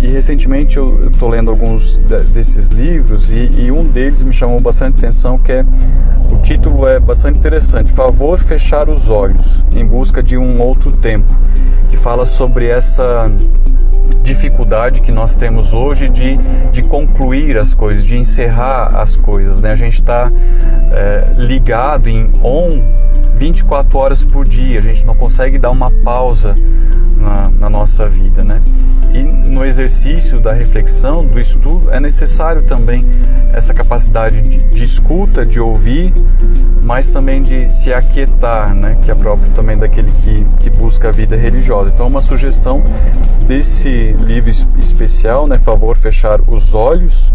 E 0.00 0.06
recentemente 0.08 0.76
eu 0.76 1.08
estou 1.08 1.28
lendo 1.28 1.50
alguns 1.50 1.96
de, 1.96 2.18
desses 2.24 2.68
livros 2.68 3.30
e, 3.30 3.48
e, 3.58 3.72
um 3.72 3.86
deles 3.86 4.22
me 4.22 4.32
chamou 4.32 4.60
bastante 4.60 4.98
atenção 4.98 5.38
que 5.38 5.52
é 5.52 5.64
o 6.30 6.36
título 6.38 6.86
é 6.86 6.98
bastante 6.98 7.38
interessante, 7.38 7.92
Favor 7.92 8.38
fechar 8.38 8.88
os 8.88 9.08
olhos 9.08 9.64
em 9.72 9.84
busca 9.86 10.22
de 10.22 10.36
um 10.36 10.60
outro 10.60 10.92
tempo, 10.92 11.32
que 11.88 11.96
fala 11.96 12.26
sobre 12.26 12.66
essa 12.66 13.30
dificuldade 14.22 15.00
que 15.00 15.12
nós 15.12 15.36
temos 15.36 15.74
hoje 15.74 16.08
de, 16.08 16.38
de 16.72 16.82
concluir 16.82 17.58
as 17.58 17.74
coisas, 17.74 18.04
de 18.04 18.16
encerrar 18.16 18.96
as 18.96 19.16
coisas. 19.16 19.60
Né? 19.60 19.70
A 19.70 19.76
gente 19.76 20.00
está 20.00 20.32
é, 20.90 21.34
ligado 21.36 22.08
em 22.08 22.30
on 22.42 22.82
24 23.36 23.98
horas 23.98 24.24
por 24.24 24.44
dia, 24.44 24.78
a 24.78 24.82
gente 24.82 25.04
não 25.04 25.14
consegue 25.14 25.58
dar 25.58 25.70
uma 25.70 25.90
pausa 25.90 26.56
na, 27.24 27.48
na 27.48 27.70
nossa 27.70 28.08
vida. 28.08 28.44
Né? 28.44 28.60
E 29.12 29.22
no 29.22 29.64
exercício 29.64 30.40
da 30.40 30.52
reflexão, 30.52 31.24
do 31.24 31.40
estudo, 31.40 31.90
é 31.90 31.98
necessário 31.98 32.62
também 32.62 33.04
essa 33.52 33.72
capacidade 33.72 34.42
de, 34.42 34.58
de 34.68 34.84
escuta, 34.84 35.46
de 35.46 35.60
ouvir, 35.60 36.12
mas 36.82 37.10
também 37.10 37.42
de 37.42 37.72
se 37.72 37.92
aquietar, 37.92 38.74
né? 38.74 38.98
que 39.02 39.10
é 39.10 39.14
próprio 39.14 39.50
também 39.52 39.78
daquele 39.78 40.10
que, 40.20 40.44
que 40.60 40.70
busca 40.70 41.08
a 41.08 41.12
vida 41.12 41.36
religiosa. 41.36 41.90
Então, 41.94 42.06
uma 42.06 42.20
sugestão 42.20 42.82
desse 43.46 44.12
livro 44.12 44.50
especial, 44.78 45.46
né? 45.46 45.58
Favor 45.58 45.96
fechar 45.96 46.40
os 46.40 46.74
olhos 46.74 47.32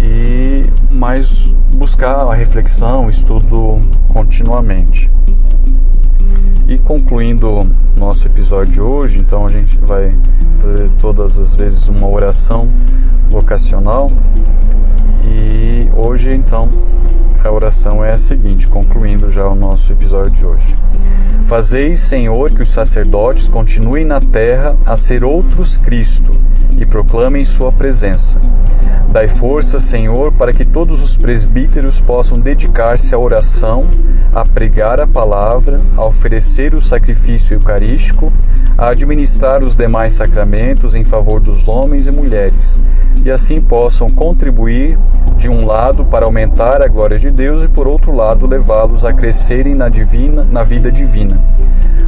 e 0.00 0.66
mais 0.90 1.44
buscar 1.72 2.26
a 2.26 2.34
reflexão, 2.34 3.06
o 3.06 3.10
estudo 3.10 3.80
continuamente. 4.08 5.10
E 6.68 6.78
concluindo 6.78 7.66
nosso 7.96 8.26
episódio 8.26 8.72
de 8.72 8.80
hoje, 8.80 9.18
então 9.20 9.46
a 9.46 9.50
gente 9.50 9.78
vai 9.78 10.14
fazer 10.60 10.90
todas 10.92 11.38
as 11.38 11.54
vezes 11.54 11.88
uma 11.88 12.08
oração 12.08 12.68
vocacional. 13.30 14.10
E 15.24 15.88
hoje, 15.94 16.32
então, 16.32 16.68
a 17.42 17.50
oração 17.50 18.04
é 18.04 18.12
a 18.12 18.18
seguinte, 18.18 18.66
concluindo 18.66 19.30
já 19.30 19.46
o 19.48 19.54
nosso 19.54 19.92
episódio 19.92 20.30
de 20.30 20.44
hoje. 20.44 20.76
Fazeis, 21.44 22.00
Senhor, 22.00 22.50
que 22.50 22.62
os 22.62 22.68
sacerdotes 22.68 23.46
continuem 23.46 24.04
na 24.04 24.20
terra 24.20 24.76
a 24.84 24.96
ser 24.96 25.22
outros 25.22 25.78
Cristo 25.78 26.36
e 26.76 26.84
proclamem 26.84 27.44
Sua 27.44 27.70
presença. 27.70 28.40
Dai 29.12 29.28
força, 29.28 29.78
Senhor, 29.78 30.32
para 30.32 30.52
que 30.52 30.64
todos 30.64 31.02
os 31.02 31.16
presbíteros 31.16 32.00
possam 32.00 32.38
dedicar-se 32.38 33.14
à 33.14 33.18
oração, 33.18 33.86
a 34.34 34.44
pregar 34.44 35.00
a 35.00 35.06
palavra, 35.06 35.80
a 35.96 36.04
oferecer 36.04 36.74
o 36.74 36.80
sacrifício 36.80 37.54
eucarístico, 37.54 38.32
a 38.76 38.88
administrar 38.88 39.62
os 39.62 39.74
demais 39.74 40.12
sacramentos 40.12 40.94
em 40.94 41.04
favor 41.04 41.40
dos 41.40 41.68
homens 41.68 42.06
e 42.06 42.10
mulheres, 42.10 42.78
e 43.24 43.30
assim 43.30 43.60
possam 43.60 44.10
contribuir, 44.10 44.98
de 45.36 45.48
um 45.48 45.66
lado, 45.66 46.04
para 46.04 46.24
aumentar 46.24 46.82
a 46.82 46.88
glória 46.88 47.18
de 47.18 47.30
Deus 47.30 47.62
e, 47.64 47.68
por 47.68 47.86
outro 47.86 48.14
lado, 48.14 48.46
levá-los 48.46 49.04
a 49.04 49.12
crescerem 49.12 49.74
na, 49.74 49.88
divina, 49.88 50.46
na 50.50 50.62
vida 50.62 50.90
divina. 50.90 51.38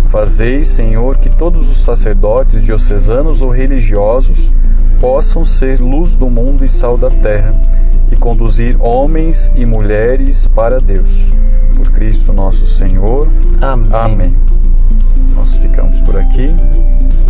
Fazei, 0.07 0.65
Senhor, 0.65 1.19
que 1.19 1.29
todos 1.29 1.71
os 1.71 1.85
sacerdotes 1.85 2.63
diocesanos 2.63 3.43
ou 3.43 3.51
religiosos 3.51 4.53
possam 5.01 5.45
ser 5.45 5.81
luz 5.81 6.17
do 6.17 6.31
mundo 6.31 6.65
e 6.65 6.69
sal 6.69 6.97
da 6.97 7.11
terra 7.11 7.55
e 8.11 8.17
conduzir 8.17 8.77
homens 8.81 9.53
e 9.55 9.67
mulheres 9.67 10.47
para 10.47 10.81
Deus. 10.81 11.33
Por 11.77 11.91
Cristo 11.91 12.33
nosso 12.33 12.67
Senhor. 12.67 13.29
Amém. 13.61 13.89
Amém. 13.93 14.37
Nós 15.35 15.55
ficamos 15.57 16.01
por 16.01 16.17
aqui. 16.17 16.55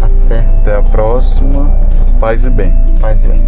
Até. 0.01 0.39
Até 0.39 0.77
a 0.77 0.83
próxima. 0.83 1.71
Paz 2.21 2.45
e 2.45 2.51
bem. 2.51 2.73
Paz 3.01 3.25
e 3.25 3.29
bem. 3.29 3.45